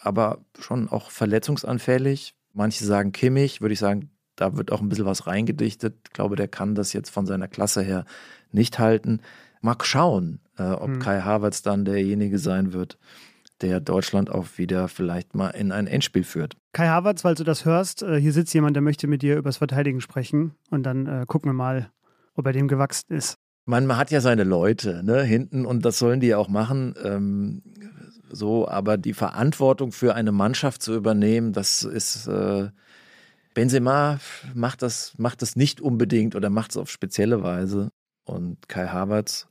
[0.00, 2.34] Aber schon auch verletzungsanfällig.
[2.52, 5.96] Manche sagen Kimmich, würde ich sagen, da wird auch ein bisschen was reingedichtet.
[6.06, 8.04] Ich glaube, der kann das jetzt von seiner Klasse her
[8.52, 9.20] nicht halten.
[9.60, 10.98] Mal schauen, äh, ob hm.
[11.00, 12.98] Kai Havertz dann derjenige sein wird,
[13.60, 16.56] der Deutschland auch wieder vielleicht mal in ein Endspiel führt.
[16.72, 19.48] Kai Havertz, weil du das hörst, äh, hier sitzt jemand, der möchte mit dir über
[19.48, 21.90] das Verteidigen sprechen und dann äh, gucken wir mal,
[22.36, 23.36] ob er dem gewachsen ist.
[23.66, 26.94] Man, man hat ja seine Leute ne, hinten und das sollen die auch machen.
[27.02, 27.62] Ähm,
[28.30, 32.68] so, aber die Verantwortung für eine Mannschaft zu übernehmen, das ist äh,
[33.58, 34.20] Benzema
[34.54, 37.90] macht das, macht das nicht unbedingt oder macht es auf spezielle Weise.
[38.24, 39.48] Und Kai Havertz,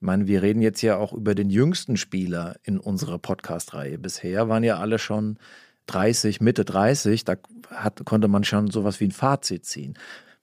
[0.00, 3.98] ich meine, wir reden jetzt ja auch über den jüngsten Spieler in unserer Podcast-Reihe.
[3.98, 5.38] Bisher waren ja alle schon
[5.84, 7.34] 30, Mitte 30, da
[7.68, 9.98] hat, konnte man schon sowas wie ein Fazit ziehen.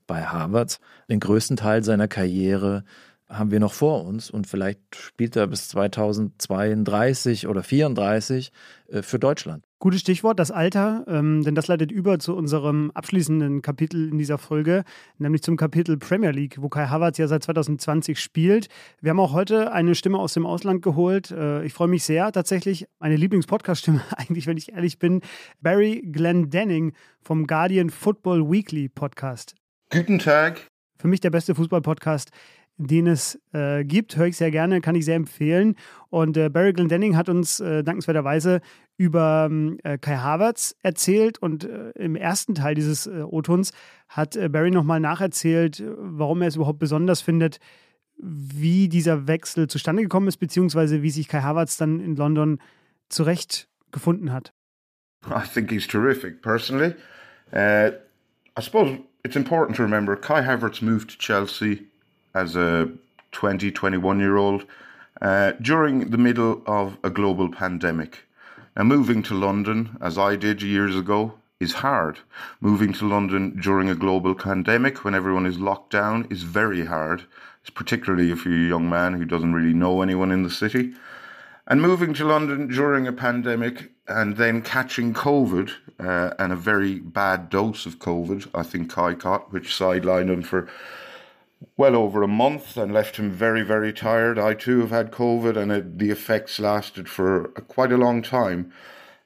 [0.05, 0.79] Bei Havertz,
[1.09, 2.83] den größten Teil seiner Karriere
[3.27, 8.51] haben wir noch vor uns und vielleicht spielt er bis 2032 oder 34
[8.89, 9.68] äh, für Deutschland.
[9.81, 14.37] Gutes Stichwort, das Alter, ähm, denn das leitet über zu unserem abschließenden Kapitel in dieser
[14.37, 14.83] Folge,
[15.19, 18.67] nämlich zum Kapitel Premier League, wo Kai Havertz ja seit 2020 spielt.
[18.99, 21.31] Wir haben auch heute eine Stimme aus dem Ausland geholt.
[21.31, 25.21] Äh, ich freue mich sehr, tatsächlich meine Lieblings-Podcast-Stimme, eigentlich, wenn ich ehrlich bin,
[25.61, 29.55] Barry Glendenning vom Guardian Football Weekly Podcast.
[29.91, 30.67] Guten Tag.
[30.97, 32.31] Für mich der beste Fußball-Podcast
[32.79, 34.15] den es äh, gibt.
[34.15, 35.75] Höre ich sehr gerne, kann ich sehr empfehlen.
[36.09, 38.61] Und äh, Barry Glendenning hat uns äh, dankenswerterweise
[38.97, 43.73] über ähm, äh, Kai Havertz erzählt und äh, im ersten Teil dieses äh, O-Tons
[44.07, 47.59] hat Barry nochmal nacherzählt, warum er es überhaupt besonders findet,
[48.17, 52.59] wie dieser Wechsel zustande gekommen ist, beziehungsweise wie sich Kai Havertz dann in London
[53.09, 54.51] zurechtgefunden hat.
[55.27, 56.95] I think he's terrific, personally.
[57.53, 57.91] Uh,
[58.57, 61.89] I suppose it's important to remember Kai Havertz moved to Chelsea
[62.39, 62.89] as a
[63.31, 64.65] 20, 21 year old
[65.21, 68.25] uh, during the middle of a global pandemic.
[68.75, 72.19] Now, moving to London, as I did years ago, is hard.
[72.61, 77.25] Moving to London during a global pandemic when everyone is locked down is very hard,
[77.61, 80.93] it's particularly if you're a young man who doesn't really know anyone in the city.
[81.67, 86.99] And moving to London during a pandemic and then catching COVID uh, and a very
[86.99, 90.67] bad dose of COVID, I think Kai caught, which sidelined him for
[91.77, 94.39] well over a month and left him very, very tired.
[94.39, 98.21] I too have had COVID, and it, the effects lasted for a, quite a long
[98.21, 98.71] time.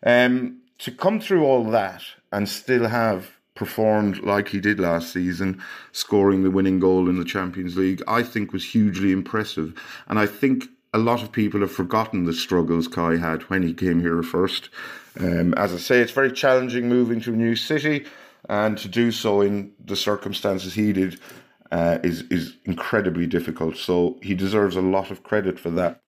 [0.06, 5.62] Um, to come through all that and still have performed like he did last season,
[5.92, 9.80] scoring the winning goal in the Champions League, I think was hugely impressive.
[10.08, 13.74] And I think a lot of people have forgotten the struggles Kai had when he
[13.74, 14.70] came here first.
[15.20, 18.06] Um, as I say, it's very challenging moving to a new city,
[18.50, 21.20] and to do so in the circumstances he did
[21.74, 23.78] uh, is, is incredibly difficult.
[23.78, 26.00] So he deserves a lot of credit for that.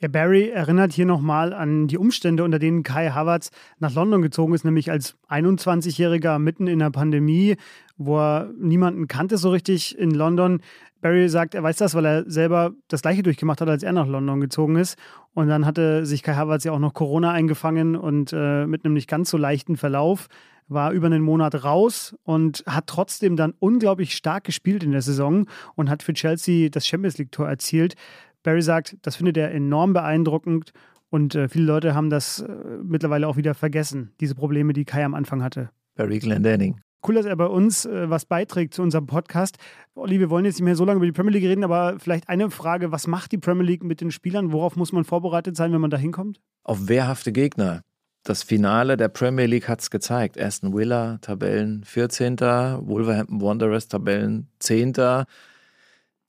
[0.00, 3.50] Ja, Barry erinnert hier nochmal an die Umstände, unter denen Kai Havertz
[3.80, 7.56] nach London gezogen ist, nämlich als 21-Jähriger mitten in der Pandemie,
[7.96, 10.60] wo er niemanden kannte so richtig in London.
[11.00, 14.06] Barry sagt, er weiß das, weil er selber das gleiche durchgemacht hat, als er nach
[14.06, 14.96] London gezogen ist.
[15.34, 18.94] Und dann hatte sich Kai Havertz ja auch noch Corona eingefangen und äh, mit einem
[18.94, 20.28] nicht ganz so leichten Verlauf
[20.68, 25.46] war über einen Monat raus und hat trotzdem dann unglaublich stark gespielt in der Saison
[25.74, 27.94] und hat für Chelsea das Champions League-Tor erzielt.
[28.42, 30.72] Barry sagt, das findet er enorm beeindruckend
[31.10, 32.52] und äh, viele Leute haben das äh,
[32.82, 35.70] mittlerweile auch wieder vergessen, diese Probleme, die Kai am Anfang hatte.
[35.94, 36.80] Barry Glendenning.
[37.06, 39.56] Cool, dass er bei uns äh, was beiträgt zu unserem Podcast.
[39.94, 42.28] Olli, wir wollen jetzt nicht mehr so lange über die Premier League reden, aber vielleicht
[42.28, 44.52] eine Frage: Was macht die Premier League mit den Spielern?
[44.52, 46.40] Worauf muss man vorbereitet sein, wenn man da hinkommt?
[46.64, 47.82] Auf wehrhafte Gegner
[48.28, 50.38] das Finale der Premier League hat es gezeigt.
[50.38, 52.38] Aston Villa, Tabellen 14.
[52.38, 55.24] Wolverhampton Wanderers, Tabellen 10.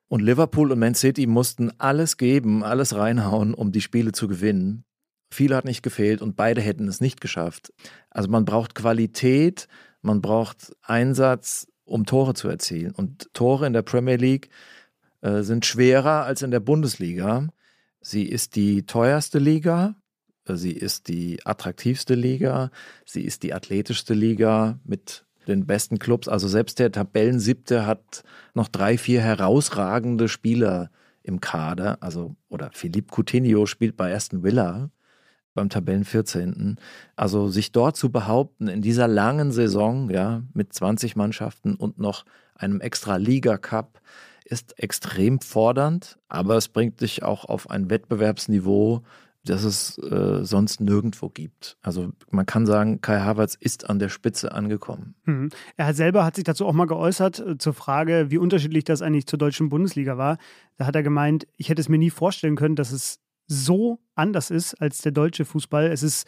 [0.07, 4.85] Und Liverpool und Man City mussten alles geben, alles reinhauen, um die Spiele zu gewinnen.
[5.29, 7.73] Viel hat nicht gefehlt und beide hätten es nicht geschafft.
[8.09, 9.67] Also man braucht Qualität,
[10.01, 12.93] man braucht Einsatz, um Tore zu erzielen.
[12.93, 14.49] Und Tore in der Premier League
[15.19, 17.49] äh, sind schwerer als in der Bundesliga.
[17.99, 19.95] Sie ist die teuerste Liga,
[20.57, 22.71] Sie ist die attraktivste Liga,
[23.05, 26.27] sie ist die athletischste Liga mit den besten Clubs.
[26.27, 28.23] Also selbst der Tabellensiebte hat
[28.53, 30.91] noch drei, vier herausragende Spieler
[31.23, 31.97] im Kader.
[32.01, 34.89] Also, oder Philippe Coutinho spielt bei Aston Villa
[35.53, 36.77] beim Tabellen 14.
[37.15, 42.25] Also sich dort zu behaupten in dieser langen Saison, ja, mit 20 Mannschaften und noch
[42.55, 43.99] einem extra Liga Cup,
[44.45, 49.03] ist extrem fordernd, aber es bringt dich auch auf ein Wettbewerbsniveau,
[49.49, 51.77] das es äh, sonst nirgendwo gibt.
[51.81, 55.15] Also man kann sagen, Kai Havertz ist an der Spitze angekommen.
[55.25, 55.49] Mhm.
[55.77, 59.27] Er selber hat sich dazu auch mal geäußert äh, zur Frage, wie unterschiedlich das eigentlich
[59.27, 60.37] zur deutschen Bundesliga war.
[60.77, 64.51] Da hat er gemeint, ich hätte es mir nie vorstellen können, dass es so anders
[64.51, 65.87] ist als der deutsche Fußball.
[65.87, 66.27] Es ist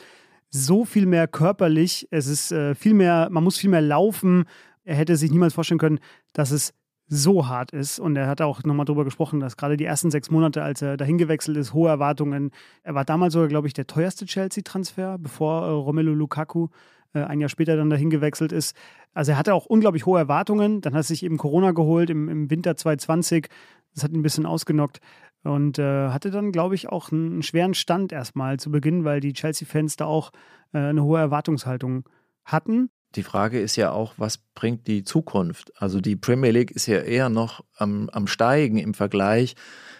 [0.49, 4.45] so viel mehr körperlich, es ist äh, viel mehr, man muss viel mehr laufen.
[4.83, 5.99] Er hätte sich niemals vorstellen können,
[6.33, 6.73] dass es
[7.13, 7.99] so hart ist.
[7.99, 10.95] Und er hat auch nochmal darüber gesprochen, dass gerade die ersten sechs Monate, als er
[10.95, 12.51] dahin gewechselt ist, hohe Erwartungen.
[12.83, 16.69] Er war damals sogar, glaube ich, der teuerste Chelsea-Transfer, bevor äh, Romelu Lukaku
[17.13, 18.77] äh, ein Jahr später dann dahin gewechselt ist.
[19.13, 20.79] Also er hatte auch unglaublich hohe Erwartungen.
[20.79, 23.49] Dann hat sich eben Corona geholt im, im Winter 2020.
[23.93, 25.01] Das hat ihn ein bisschen ausgenockt.
[25.43, 29.33] Und äh, hatte dann, glaube ich, auch einen schweren Stand erstmal zu Beginn, weil die
[29.33, 30.31] Chelsea-Fans da auch
[30.71, 32.07] äh, eine hohe Erwartungshaltung
[32.45, 32.89] hatten.
[33.15, 35.73] Die Frage ist ja auch, was bringt die Zukunft?
[35.81, 39.55] Also die Premier League ist ja eher noch am, am Steigen im Vergleich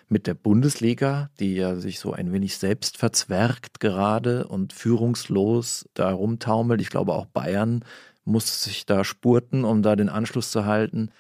[0.08, 6.12] mit der Bundesliga, die ja sich so ein wenig selbst verzwergt gerade und führungslos da
[6.12, 6.82] rumtaumelt.
[6.82, 7.84] Ich glaube auch Bayern
[8.24, 11.12] muss sich da spurten, um da den Anschluss zu halten.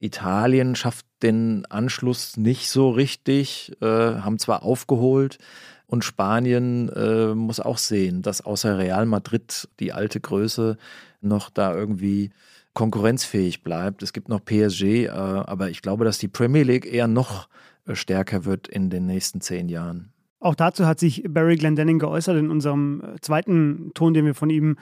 [0.00, 5.38] Italien schafft den Anschluss nicht so richtig, äh, haben zwar aufgeholt,
[5.88, 10.76] und Spanien äh, muss auch sehen, dass außer Real Madrid die alte Größe
[11.20, 12.30] noch da irgendwie
[12.74, 14.02] konkurrenzfähig bleibt.
[14.02, 17.48] Es gibt noch PSG, äh, aber ich glaube, dass die Premier League eher noch
[17.86, 20.12] äh, stärker wird in den nächsten zehn Jahren.
[20.40, 24.50] Auch dazu hat sich Barry Glendenning geäußert in unserem äh, zweiten Ton, den wir von
[24.50, 24.76] ihm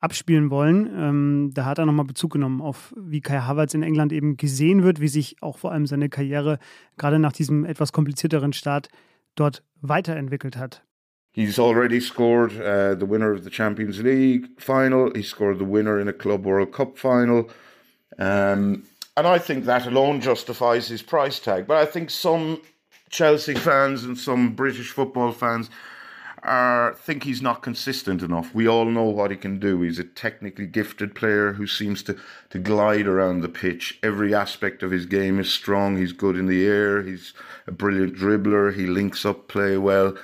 [0.00, 0.90] abspielen wollen.
[0.96, 4.82] Ähm, da hat er nochmal Bezug genommen auf, wie Kai Havertz in England eben gesehen
[4.82, 6.58] wird, wie sich auch vor allem seine Karriere
[6.96, 8.88] gerade nach diesem etwas komplizierteren Start
[9.36, 10.84] dort weiterentwickelt hat.
[11.32, 15.10] He's already scored uh, the winner of the Champions League final.
[15.14, 17.48] He scored the winner in a Club World Cup final.
[18.18, 18.84] Um,
[19.16, 21.66] and I think that alone justifies his price tag.
[21.66, 22.60] But I think some
[23.08, 25.70] Chelsea fans and some British football fans
[26.42, 28.54] are think he's not consistent enough.
[28.54, 29.80] We all know what he can do.
[29.82, 32.18] He's a technically gifted player who seems to,
[32.50, 33.98] to glide around the pitch.
[34.02, 35.96] Every aspect of his game is strong.
[35.96, 37.02] He's good in the air.
[37.02, 37.32] He's
[37.66, 38.74] a brilliant dribbler.
[38.74, 40.16] He links up play well.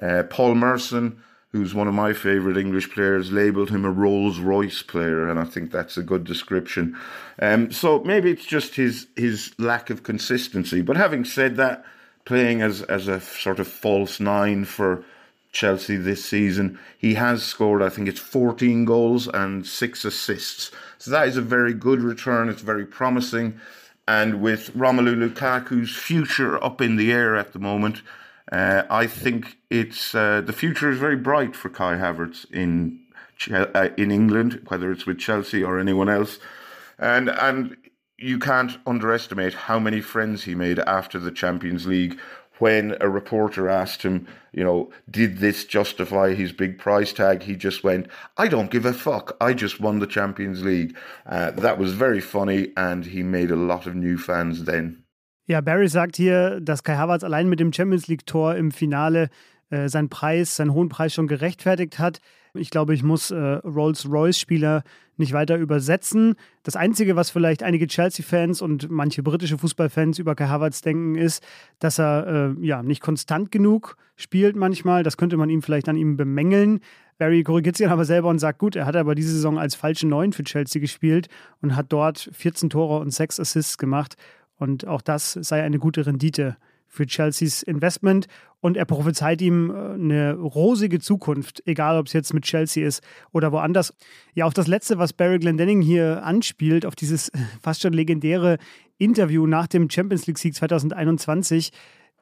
[0.00, 1.22] Uh, Paul Merson,
[1.52, 5.44] who's one of my favourite English players, labelled him a Rolls Royce player, and I
[5.44, 6.96] think that's a good description.
[7.40, 10.82] Um, so maybe it's just his his lack of consistency.
[10.82, 11.84] But having said that,
[12.24, 15.04] playing as as a sort of false nine for
[15.56, 16.78] Chelsea this season.
[16.98, 20.70] He has scored, I think it's 14 goals and six assists.
[20.98, 22.50] So that is a very good return.
[22.50, 23.58] It's very promising.
[24.06, 28.02] And with Romelu Lukaku's future up in the air at the moment,
[28.52, 33.00] uh, I think it's uh, the future is very bright for Kai Havertz in
[33.50, 36.38] uh, in England, whether it's with Chelsea or anyone else.
[36.98, 37.76] And and
[38.18, 42.18] you can't underestimate how many friends he made after the Champions League
[42.58, 47.42] when a reporter asked him, you know, did this justify his big price tag?
[47.42, 49.36] He just went, I don't give a fuck.
[49.40, 50.96] I just won the Champions League.
[51.26, 55.02] Uh, that was very funny and he made a lot of new fans then.
[55.48, 59.28] Ja, Barry sagt hier, dass Kai Havertz allein mit dem Champions League-Tor im Finale
[59.70, 62.20] äh, seinen Preis, seinen hohen Preis schon gerechtfertigt hat.
[62.54, 64.82] Ich glaube, ich muss äh, Rolls-Royce-Spieler
[65.18, 66.34] nicht weiter übersetzen.
[66.64, 71.46] Das Einzige, was vielleicht einige Chelsea-Fans und manche britische Fußballfans über Kai Havertz denken, ist,
[71.78, 75.04] dass er äh, ja nicht konstant genug spielt manchmal.
[75.04, 76.80] Das könnte man ihm vielleicht an ihm bemängeln.
[77.18, 80.06] Barry korrigiert sich aber selber und sagt, gut, er hat aber diese Saison als falsche
[80.06, 81.28] Neun für Chelsea gespielt
[81.62, 84.16] und hat dort 14 Tore und 6 Assists gemacht.
[84.58, 88.26] Und auch das sei eine gute Rendite für Chelseas Investment.
[88.60, 93.02] Und er prophezeit ihm äh, eine rosige Zukunft, egal ob es jetzt mit Chelsea ist
[93.32, 93.94] oder woanders.
[94.34, 97.30] Ja, auf das Letzte, was Barry Glendenning hier anspielt, auf dieses
[97.62, 98.58] fast schon legendäre
[98.98, 101.70] Interview nach dem Champions League-Sieg 2021,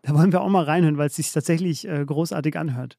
[0.03, 2.99] da wollen wir auch mal reinhören, weil es sich tatsächlich äh, großartig anhört.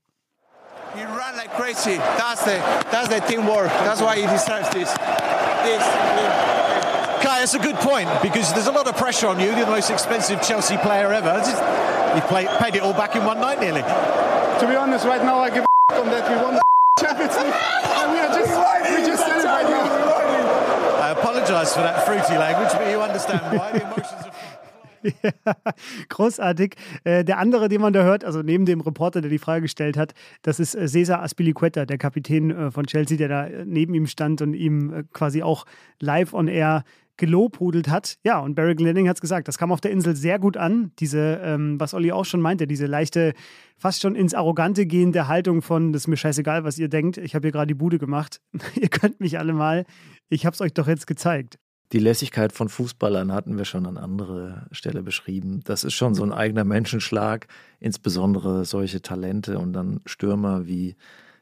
[0.95, 1.99] He ran like crazy.
[2.17, 2.57] That's the,
[2.89, 3.69] that's the teamwork.
[3.83, 4.93] That's why he deserves this.
[5.63, 6.54] this.
[7.21, 9.47] Kai, that's a good point because there's a lot of pressure on you.
[9.47, 11.41] You're the most expensive Chelsea player ever.
[12.15, 13.81] You played, paid it all back in one night nearly.
[13.81, 16.61] To be honest, right now I give a on that we won the
[16.99, 18.51] Champions League and we are just
[18.91, 19.85] we just celebrate now.
[21.01, 24.31] I apologise for that fruity language, but you understand why the emotions are.
[25.23, 25.53] Ja,
[26.09, 26.75] großartig.
[27.03, 29.97] Äh, der andere, den man da hört, also neben dem Reporter, der die Frage gestellt
[29.97, 34.07] hat, das ist äh, Cesar Aspilicueta, der Kapitän äh, von Chelsea, der da neben ihm
[34.07, 35.65] stand und ihm quasi auch
[35.99, 36.83] live on air
[37.17, 38.17] gelobhudelt hat.
[38.23, 40.91] Ja, und Barry Glenning hat es gesagt, das kam auf der Insel sehr gut an.
[40.99, 43.33] Diese, ähm, was Olli auch schon meinte, diese leichte,
[43.77, 47.17] fast schon ins Arrogante gehende Haltung von, das ist mir scheißegal, was ihr denkt.
[47.17, 48.41] Ich habe hier gerade die Bude gemacht.
[48.75, 49.85] ihr könnt mich alle mal.
[50.29, 51.57] Ich habe es euch doch jetzt gezeigt.
[51.91, 55.61] Die Lässigkeit von Fußballern hatten wir schon an anderer Stelle beschrieben.
[55.65, 57.47] Das ist schon so ein eigener Menschenschlag,
[57.79, 60.95] insbesondere solche Talente und dann Stürmer wie,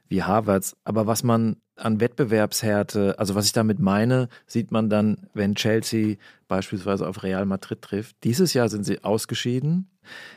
[0.10, 0.76] wie Harvards.
[0.84, 6.18] Aber was man an Wettbewerbshärte, also was ich damit meine, sieht man dann, wenn Chelsea
[6.48, 8.16] beispielsweise auf Real Madrid trifft.
[8.24, 9.90] Dieses Jahr sind sie ausgeschieden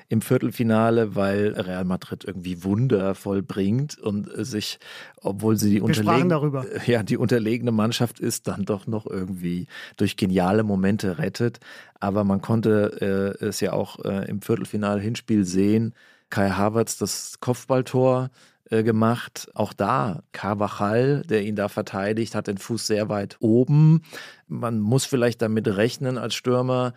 [0.08, 4.78] im Viertelfinale, weil Real Madrid irgendwie Wunder vollbringt und sich,
[5.20, 6.30] obwohl sie die, unterlegen,
[6.86, 9.66] ja, die unterlegene Mannschaft ist, dann doch noch irgendwie
[9.96, 11.60] durch geniale Momente rettet.
[11.98, 15.92] Aber man konnte äh, es ja auch äh, im Viertelfinale Hinspiel sehen.
[16.30, 18.30] Kai Havertz das Kopfballtor
[18.70, 19.48] äh, gemacht.
[19.54, 24.02] Auch da, Carvajal, der ihn da verteidigt, hat den Fuß sehr weit oben.
[24.48, 26.92] Man muss vielleicht damit rechnen als Stürmer,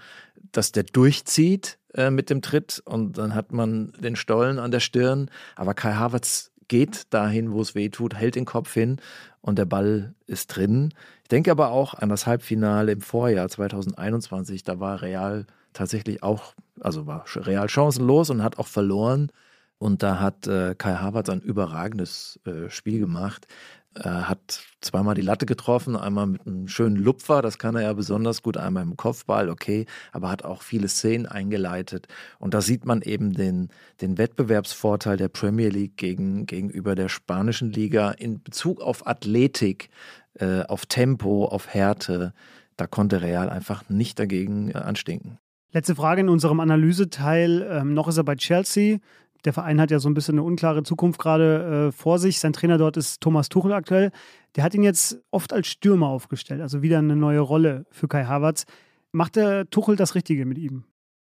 [0.52, 4.80] dass der durchzieht äh, mit dem Tritt und dann hat man den Stollen an der
[4.80, 5.30] Stirn.
[5.56, 8.98] Aber Kai Havertz geht dahin, wo es weh tut, hält den Kopf hin
[9.42, 10.94] und der Ball ist drin.
[11.24, 14.64] Ich denke aber auch an das Halbfinale im Vorjahr 2021.
[14.64, 19.32] Da war Real tatsächlich auch, also war Real chancenlos und hat auch verloren.
[19.80, 23.48] Und da hat äh, Kai Havertz ein überragendes äh, Spiel gemacht.
[23.96, 27.94] Er hat zweimal die Latte getroffen, einmal mit einem schönen Lupfer, das kann er ja
[27.94, 32.08] besonders gut, einmal im Kopfball, okay, aber hat auch viele Szenen eingeleitet.
[32.38, 33.70] Und da sieht man eben den,
[34.00, 39.90] den Wettbewerbsvorteil der Premier League gegen, gegenüber der spanischen Liga in Bezug auf Athletik,
[40.36, 42.34] äh, auf Tempo, auf Härte.
[42.78, 45.40] Da konnte Real einfach nicht dagegen äh, anstinken.
[45.72, 47.68] Letzte Frage in unserem Analyseteil.
[47.70, 49.00] Ähm, noch ist er bei Chelsea
[49.46, 52.40] der Verein hat ja so ein bisschen eine unklare Zukunft gerade äh, vor sich.
[52.40, 54.12] Sein Trainer dort ist Thomas Tuchel aktuell.
[54.56, 58.26] Der hat ihn jetzt oft als Stürmer aufgestellt, also wieder eine neue Rolle für Kai
[58.26, 58.66] Havertz.
[59.12, 60.84] Macht der Tuchel das Richtige mit ihm?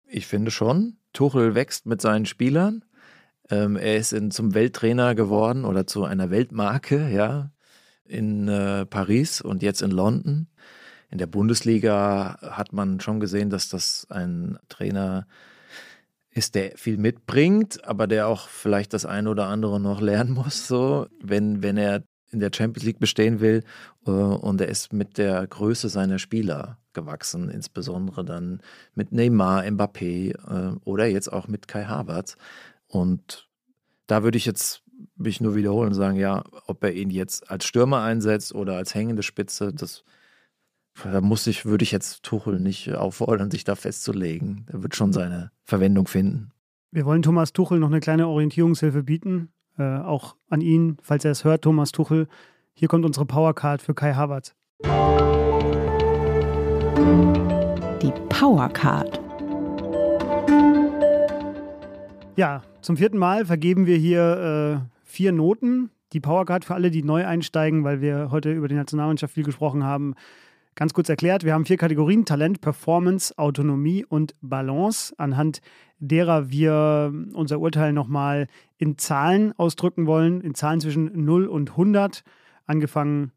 [0.07, 0.97] Ich finde schon.
[1.13, 2.83] Tuchel wächst mit seinen Spielern.
[3.49, 7.51] Ähm, er ist in, zum Welttrainer geworden oder zu einer Weltmarke, ja,
[8.05, 10.47] in äh, Paris und jetzt in London.
[11.11, 15.49] In der Bundesliga hat man schon gesehen, dass das ein Trainer ist
[16.39, 20.67] ist, der viel mitbringt, aber der auch vielleicht das eine oder andere noch lernen muss,
[20.67, 23.63] so, wenn, wenn er in der Champions League bestehen will.
[24.07, 28.61] Äh, und er ist mit der Größe seiner Spieler gewachsen, insbesondere dann
[28.95, 32.37] mit Neymar, Mbappé äh, oder jetzt auch mit Kai Havertz.
[32.87, 33.47] Und
[34.07, 34.81] da würde ich jetzt
[35.15, 38.95] mich nur wiederholen und sagen, ja, ob er ihn jetzt als Stürmer einsetzt oder als
[38.95, 40.03] hängende Spitze, das
[41.03, 44.65] da muss ich, würde ich jetzt Tuchel nicht auffordern, sich da festzulegen.
[44.71, 46.51] Er wird schon seine Verwendung finden.
[46.91, 49.49] Wir wollen Thomas Tuchel noch eine kleine Orientierungshilfe bieten.
[49.77, 52.27] Äh, auch an ihn, falls er es hört, Thomas Tuchel.
[52.73, 54.55] Hier kommt unsere Powercard für Kai Havertz.
[58.01, 59.19] Die Powercard.
[62.35, 65.91] Ja, zum vierten Mal vergeben wir hier äh, vier Noten.
[66.13, 69.83] Die Powercard für alle, die neu einsteigen, weil wir heute über die Nationalmannschaft viel gesprochen
[69.83, 70.15] haben.
[70.79, 75.59] Ganz kurz erklärt, wir haben vier Kategorien: Talent, Performance, Autonomie und Balance, anhand
[75.97, 82.23] derer wir unser Urteil nochmal in Zahlen ausdrücken wollen, in Zahlen zwischen 0 und 100,
[82.65, 83.33] angefangen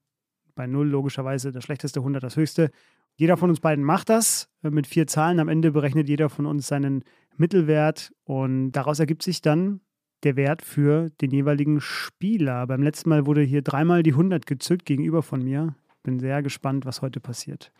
[0.54, 2.70] bei 0 logischerweise das schlechteste, 100 das höchste.
[3.16, 5.40] Jeder von uns beiden macht das mit vier Zahlen.
[5.40, 7.02] Am Ende berechnet jeder von uns seinen
[7.36, 9.80] Mittelwert und daraus ergibt sich dann
[10.22, 12.68] der Wert für den jeweiligen Spieler.
[12.68, 16.84] Beim letzten Mal wurde hier dreimal die 100 gezückt gegenüber von mir bin sehr gespannt,
[16.84, 17.72] was heute passiert.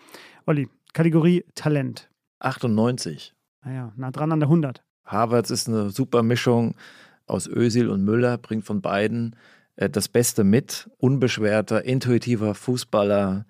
[0.47, 2.11] Olli, Kategorie Talent.
[2.41, 3.35] 98.
[3.64, 4.83] Naja, nah dran an der 100.
[5.05, 6.75] Harvards ist eine super Mischung
[7.27, 9.37] aus Ösil und Müller, bringt von beiden
[9.77, 10.91] äh, das Beste mit.
[10.99, 13.47] Unbeschwerter, intuitiver Fußballer,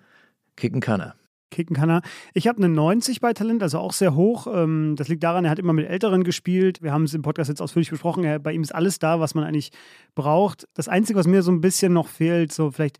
[0.55, 1.15] kicken kann er.
[1.51, 2.01] Kicken kann er.
[2.33, 4.47] Ich habe eine 90 bei Talent, also auch sehr hoch.
[4.51, 6.81] Ähm, das liegt daran, er hat immer mit Älteren gespielt.
[6.81, 8.41] Wir haben es im Podcast jetzt ausführlich besprochen.
[8.41, 9.71] Bei ihm ist alles da, was man eigentlich
[10.15, 10.67] braucht.
[10.73, 12.97] Das Einzige, was mir so ein bisschen noch fehlt, so vielleicht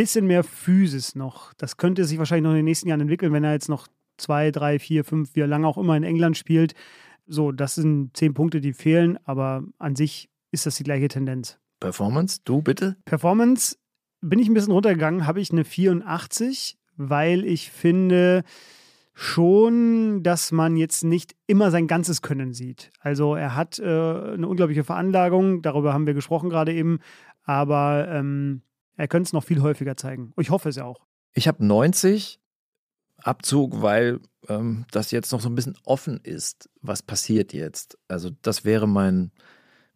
[0.00, 1.52] bisschen mehr Physis noch.
[1.54, 3.86] Das könnte sich wahrscheinlich noch in den nächsten Jahren entwickeln, wenn er jetzt noch
[4.16, 6.72] zwei, drei, vier, fünf, wie lange auch immer in England spielt.
[7.26, 11.58] So, das sind zehn Punkte, die fehlen, aber an sich ist das die gleiche Tendenz.
[11.80, 12.96] Performance, du bitte?
[13.04, 13.76] Performance
[14.22, 18.42] bin ich ein bisschen runtergegangen, habe ich eine 84, weil ich finde
[19.12, 22.90] schon, dass man jetzt nicht immer sein ganzes Können sieht.
[23.00, 27.00] Also er hat äh, eine unglaubliche Veranlagung, darüber haben wir gesprochen gerade eben,
[27.44, 28.62] aber ähm,
[29.00, 30.32] er könnte es noch viel häufiger zeigen.
[30.38, 31.00] Ich hoffe es ja auch.
[31.32, 32.38] Ich habe 90
[33.16, 37.98] Abzug, weil ähm, das jetzt noch so ein bisschen offen ist, was passiert jetzt.
[38.08, 39.30] Also das wäre mein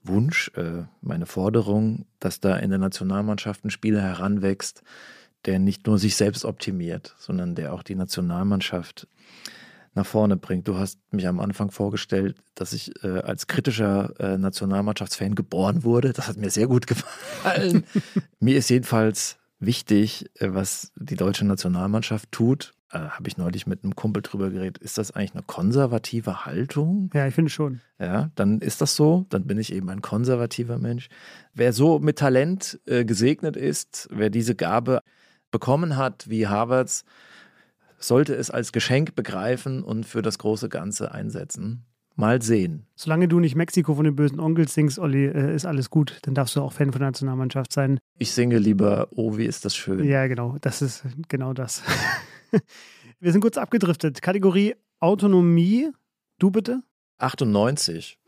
[0.03, 4.83] Wunsch, äh, meine Forderung, dass da in der Nationalmannschaft ein Spieler heranwächst,
[5.45, 9.07] der nicht nur sich selbst optimiert, sondern der auch die Nationalmannschaft
[9.95, 10.69] nach vorne bringt.
[10.69, 16.13] Du hast mich am Anfang vorgestellt, dass ich äh, als kritischer äh, Nationalmannschaftsfan geboren wurde.
[16.13, 17.85] Das hat mir sehr gut gefallen.
[18.41, 22.75] mir ist jedenfalls wichtig, äh, was die deutsche Nationalmannschaft tut.
[22.93, 27.11] äh, habe ich neulich mit einem Kumpel drüber geredet, ist das eigentlich eine konservative Haltung?
[27.15, 27.81] Ja, ich finde schon.
[27.99, 31.09] Ja, dann ist das so, dann bin ich eben ein konservativer Mensch.
[31.55, 35.03] Wer so mit Talent äh, gesegnet ist, wer diese Gabe
[35.51, 37.05] bekommen hat, wie Harvards,
[37.99, 41.85] sollte es als Geschenk begreifen und für das große Ganze einsetzen.
[42.17, 42.87] Mal sehen.
[42.95, 46.19] Solange du nicht Mexiko von den bösen Onkels singst, Olli, äh, ist alles gut.
[46.23, 47.99] Dann darfst du auch Fan von der Nationalmannschaft sein.
[48.19, 50.05] Ich singe lieber Oh, wie ist das schön.
[50.05, 50.57] Ja, genau.
[50.61, 51.83] Das ist genau das.
[53.21, 54.23] Wir sind kurz abgedriftet.
[54.23, 55.91] Kategorie Autonomie.
[56.39, 56.83] Du bitte?
[57.19, 58.19] 98.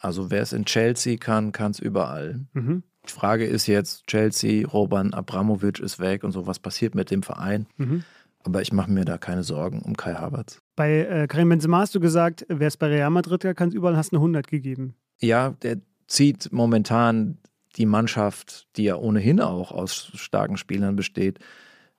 [0.00, 2.46] Also wer es in Chelsea kann, kann es überall.
[2.52, 2.82] Mhm.
[3.06, 7.22] Die Frage ist jetzt, Chelsea, Roban Abramovic ist weg und so, was passiert mit dem
[7.22, 7.66] Verein?
[7.76, 8.02] Mhm.
[8.46, 10.60] Aber ich mache mir da keine Sorgen um Kai Havertz.
[10.76, 14.12] Bei äh, Karim Benzema hast du gesagt, wer es bei Real Madrid kann, überall, hast
[14.12, 14.94] eine 100 gegeben.
[15.20, 17.38] Ja, der zieht momentan
[17.74, 21.40] die Mannschaft, die ja ohnehin auch aus starken Spielern besteht,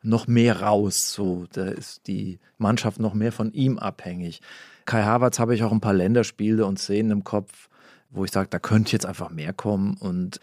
[0.02, 1.12] noch mehr raus.
[1.12, 4.42] So, da ist die Mannschaft noch mehr von ihm abhängig.
[4.86, 7.68] Kai Havertz habe ich auch ein paar Länderspiele und Szenen im Kopf,
[8.10, 10.40] wo ich sage, da könnte jetzt einfach mehr kommen und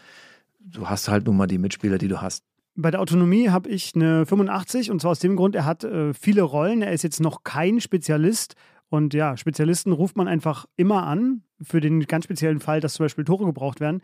[0.59, 2.43] du hast halt nun mal die Mitspieler, die du hast.
[2.77, 6.13] Bei der Autonomie habe ich eine 85 und zwar aus dem Grund, er hat äh,
[6.13, 6.81] viele Rollen.
[6.81, 8.55] Er ist jetzt noch kein Spezialist.
[8.89, 11.43] Und ja, Spezialisten ruft man einfach immer an.
[11.61, 14.01] Für den ganz speziellen Fall, dass zum Beispiel Tore gebraucht werden,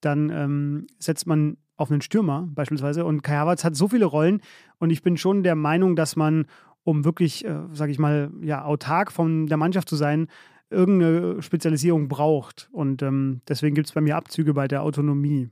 [0.00, 3.04] dann ähm, setzt man auf einen Stürmer beispielsweise.
[3.04, 4.40] Und Kai Havertz hat so viele Rollen.
[4.78, 6.46] Und ich bin schon der Meinung, dass man,
[6.84, 10.28] um wirklich, äh, sage ich mal, ja, autark von der Mannschaft zu sein,
[10.70, 12.68] irgendeine Spezialisierung braucht.
[12.70, 15.50] Und ähm, deswegen gibt es bei mir Abzüge bei der Autonomie.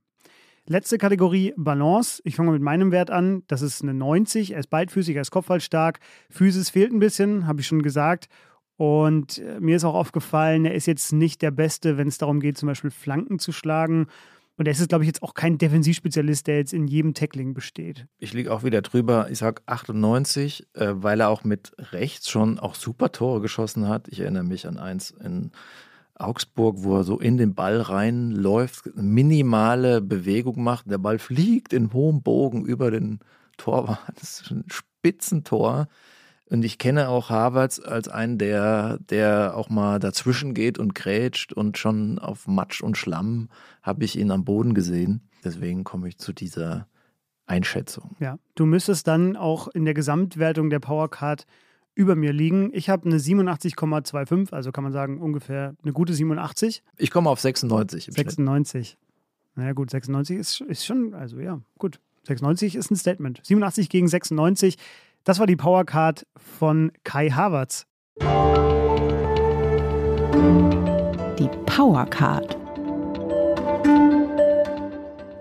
[0.71, 2.23] Letzte Kategorie Balance.
[2.25, 3.43] Ich fange mit meinem Wert an.
[3.49, 4.53] Das ist eine 90.
[4.53, 5.99] Er ist beidfüßig, er ist kopfballstark.
[6.31, 8.29] Physis fehlt ein bisschen, habe ich schon gesagt.
[8.77, 12.39] Und äh, mir ist auch aufgefallen, er ist jetzt nicht der Beste, wenn es darum
[12.39, 14.07] geht, zum Beispiel Flanken zu schlagen.
[14.59, 18.07] Und er ist, glaube ich, jetzt auch kein Defensivspezialist, der jetzt in jedem Tackling besteht.
[18.18, 19.27] Ich liege auch wieder drüber.
[19.29, 24.07] Ich sage 98, äh, weil er auch mit rechts schon auch super Tore geschossen hat.
[24.07, 25.51] Ich erinnere mich an eins in
[26.21, 30.91] Augsburg, wo er so in den Ball reinläuft, minimale Bewegung macht.
[30.91, 33.21] Der Ball fliegt in hohem Bogen über den
[33.57, 34.01] Torwart.
[34.16, 35.89] Das ist ein Spitzentor.
[36.51, 41.53] Und ich kenne auch Havertz als einen, der, der auch mal dazwischen geht und grätscht
[41.53, 43.49] und schon auf Matsch und Schlamm
[43.83, 45.21] habe ich ihn am Boden gesehen.
[45.45, 46.89] Deswegen komme ich zu dieser
[47.47, 48.16] Einschätzung.
[48.18, 51.47] Ja, du müsstest dann auch in der Gesamtwertung der Powercard
[52.01, 52.70] über mir liegen.
[52.72, 56.82] Ich habe eine 87,25, also kann man sagen ungefähr eine gute 87.
[56.96, 58.09] Ich komme auf 96.
[58.09, 58.96] Im 96.
[59.55, 62.01] Naja gut, 96 ist, ist schon, also ja, gut.
[62.26, 63.40] 96 ist ein Statement.
[63.44, 64.76] 87 gegen 96.
[65.24, 67.86] Das war die Powercard von Kai Havertz.
[71.38, 72.57] Die Powercard.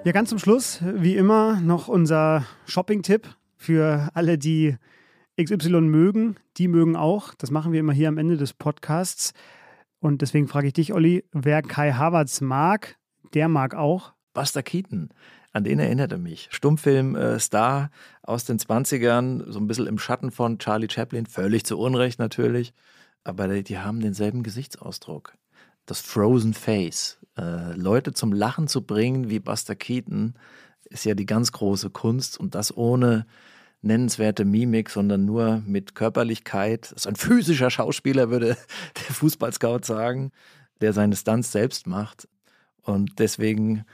[0.03, 4.76] Ja, ganz zum Schluss, wie immer, noch unser Shopping-Tipp für alle, die
[5.44, 6.36] XY mögen.
[6.58, 7.34] Die mögen auch.
[7.34, 9.34] Das machen wir immer hier am Ende des Podcasts.
[10.00, 12.98] Und deswegen frage ich dich, Olli, wer Kai Havertz mag,
[13.34, 14.14] der mag auch.
[14.34, 15.10] Buster Keaton,
[15.52, 16.48] an den erinnert er mich.
[16.52, 17.88] Stummfilm-Star äh,
[18.22, 22.74] aus den 20ern, so ein bisschen im Schatten von Charlie Chaplin, völlig zu Unrecht natürlich.
[23.24, 25.34] Aber die, haben denselben Gesichtsausdruck.
[25.86, 27.20] Das Frozen Face.
[27.38, 30.36] Äh, Leute zum Lachen zu bringen wie Buster Keaton
[30.86, 33.26] ist ja die ganz große Kunst und das ohne
[33.82, 36.92] nennenswerte Mimik, sondern nur mit Körperlichkeit.
[36.92, 38.48] Das ist ein physischer Schauspieler, würde
[39.08, 40.32] der Fußballscout sagen,
[40.82, 42.28] der seine Stunts selbst macht.
[42.82, 43.86] Und deswegen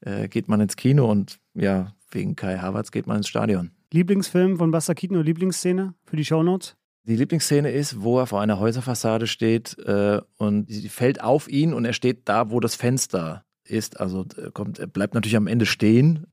[0.00, 3.70] äh, geht man ins Kino und ja, wegen Kai Havertz geht man ins Stadion.
[3.92, 6.76] Lieblingsfilm von Buster Keaton oder Lieblingsszene für die Shownotes?
[7.06, 11.74] Die Lieblingsszene ist, wo er vor einer Häuserfassade steht äh, und sie fällt auf ihn
[11.74, 14.00] und er steht da, wo das Fenster ist.
[14.00, 16.26] Also kommt, er bleibt natürlich am Ende stehen.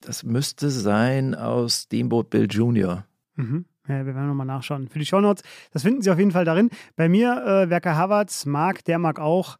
[0.00, 3.04] Das müsste sein aus Steamboat Bill Jr.
[3.36, 3.66] Mhm.
[3.86, 4.88] Ja, wir werden nochmal nachschauen.
[4.88, 5.42] Für die Shownotes,
[5.72, 6.70] das finden Sie auf jeden Fall darin.
[6.96, 9.58] Bei mir, äh, wer Kai Havertz mag, der mag auch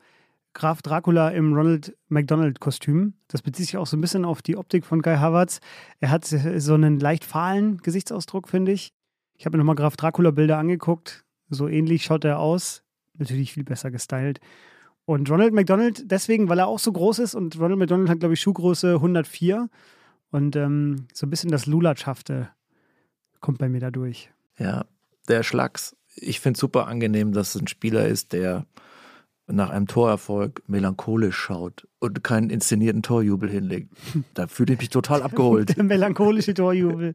[0.53, 3.15] Graf Dracula im Ronald McDonald-Kostüm.
[3.29, 5.61] Das bezieht sich auch so ein bisschen auf die Optik von Kai Havertz.
[6.01, 8.93] Er hat so einen leicht fahlen Gesichtsausdruck, finde ich.
[9.37, 11.25] Ich habe mir nochmal Graf Dracula-Bilder angeguckt.
[11.49, 12.83] So ähnlich schaut er aus.
[13.19, 14.41] Natürlich viel besser gestylt.
[15.05, 18.35] Und Ronald McDonald deswegen, weil er auch so groß ist und Ronald McDonald hat, glaube
[18.35, 19.69] ich, Schuhgröße 104.
[20.31, 22.51] Und ähm, so ein bisschen das Lulatschafte
[23.41, 24.31] kommt bei mir da durch.
[24.59, 24.85] Ja,
[25.29, 25.97] der Schlags.
[26.15, 28.67] Ich finde es super angenehm, dass es ein Spieler ist, der
[29.47, 33.93] nach einem Torerfolg melancholisch schaut und keinen inszenierten Torjubel hinlegt.
[34.35, 35.77] Da fühle ich mich total abgeholt.
[35.77, 37.15] Der melancholische Torjubel.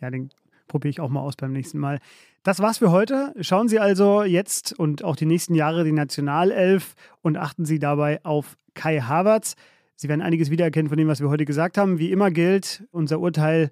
[0.00, 0.30] Ja, den
[0.68, 2.00] probiere ich auch mal aus beim nächsten Mal.
[2.42, 3.34] Das war's für heute.
[3.40, 8.24] Schauen Sie also jetzt und auch die nächsten Jahre die Nationalelf und achten Sie dabei
[8.24, 9.56] auf Kai Havertz.
[10.00, 11.98] Sie werden einiges wiedererkennen von dem, was wir heute gesagt haben.
[11.98, 13.70] Wie immer gilt, unser Urteil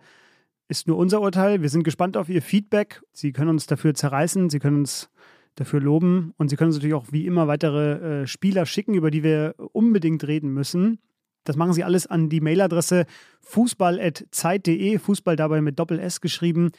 [0.68, 1.62] ist nur unser Urteil.
[1.62, 3.01] Wir sind gespannt auf Ihr Feedback.
[3.12, 5.09] Sie können uns dafür zerreißen, Sie können uns
[5.55, 9.11] dafür loben und Sie können uns natürlich auch wie immer weitere äh, Spieler schicken, über
[9.11, 10.99] die wir unbedingt reden müssen.
[11.45, 13.07] Das machen Sie alles an die Mailadresse
[13.41, 16.72] fußball.zeit.de, Fußball dabei mit Doppel-S geschrieben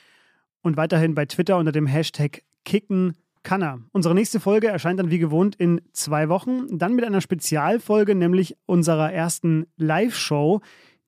[0.62, 3.80] und weiterhin bei Twitter unter dem Hashtag Kicken Kanner.
[3.92, 8.58] Unsere nächste Folge erscheint dann wie gewohnt in zwei Wochen, dann mit einer Spezialfolge, nämlich
[8.66, 10.62] unserer ersten Live-Show,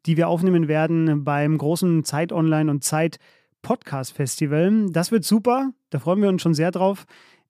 [0.06, 3.18] die wir aufnehmen werden beim großen Zeit Online und Zeit
[3.62, 4.88] Podcast Festival.
[4.92, 7.06] Das wird super, da freuen wir uns schon sehr drauf.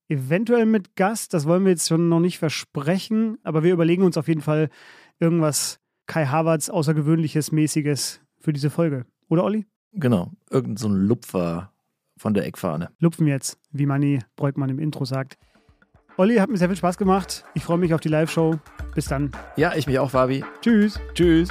[0.09, 4.17] Eventuell mit Gast, das wollen wir jetzt schon noch nicht versprechen, aber wir überlegen uns
[4.17, 4.69] auf jeden Fall
[5.19, 9.05] irgendwas Kai Havertz Außergewöhnliches, Mäßiges für diese Folge.
[9.29, 9.65] Oder Olli?
[9.93, 11.70] Genau, irgend so ein Lupfer
[12.21, 12.89] von der Eckfahne.
[12.99, 15.39] Lupfen jetzt, wie Manni Breukmann im Intro sagt.
[16.17, 17.45] Olli, hat mir sehr viel Spaß gemacht.
[17.55, 18.59] Ich freue mich auf die Live-Show.
[18.93, 19.31] Bis dann.
[19.55, 20.45] Ja, ich mich auch, Fabi.
[20.61, 20.99] Tschüss.
[21.15, 21.49] Tschüss.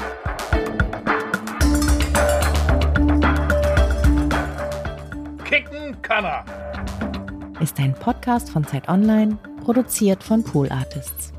[5.45, 6.45] Kicken kann er.
[7.61, 11.33] Ist ein Podcast von Zeit Online, produziert von Pool Artists.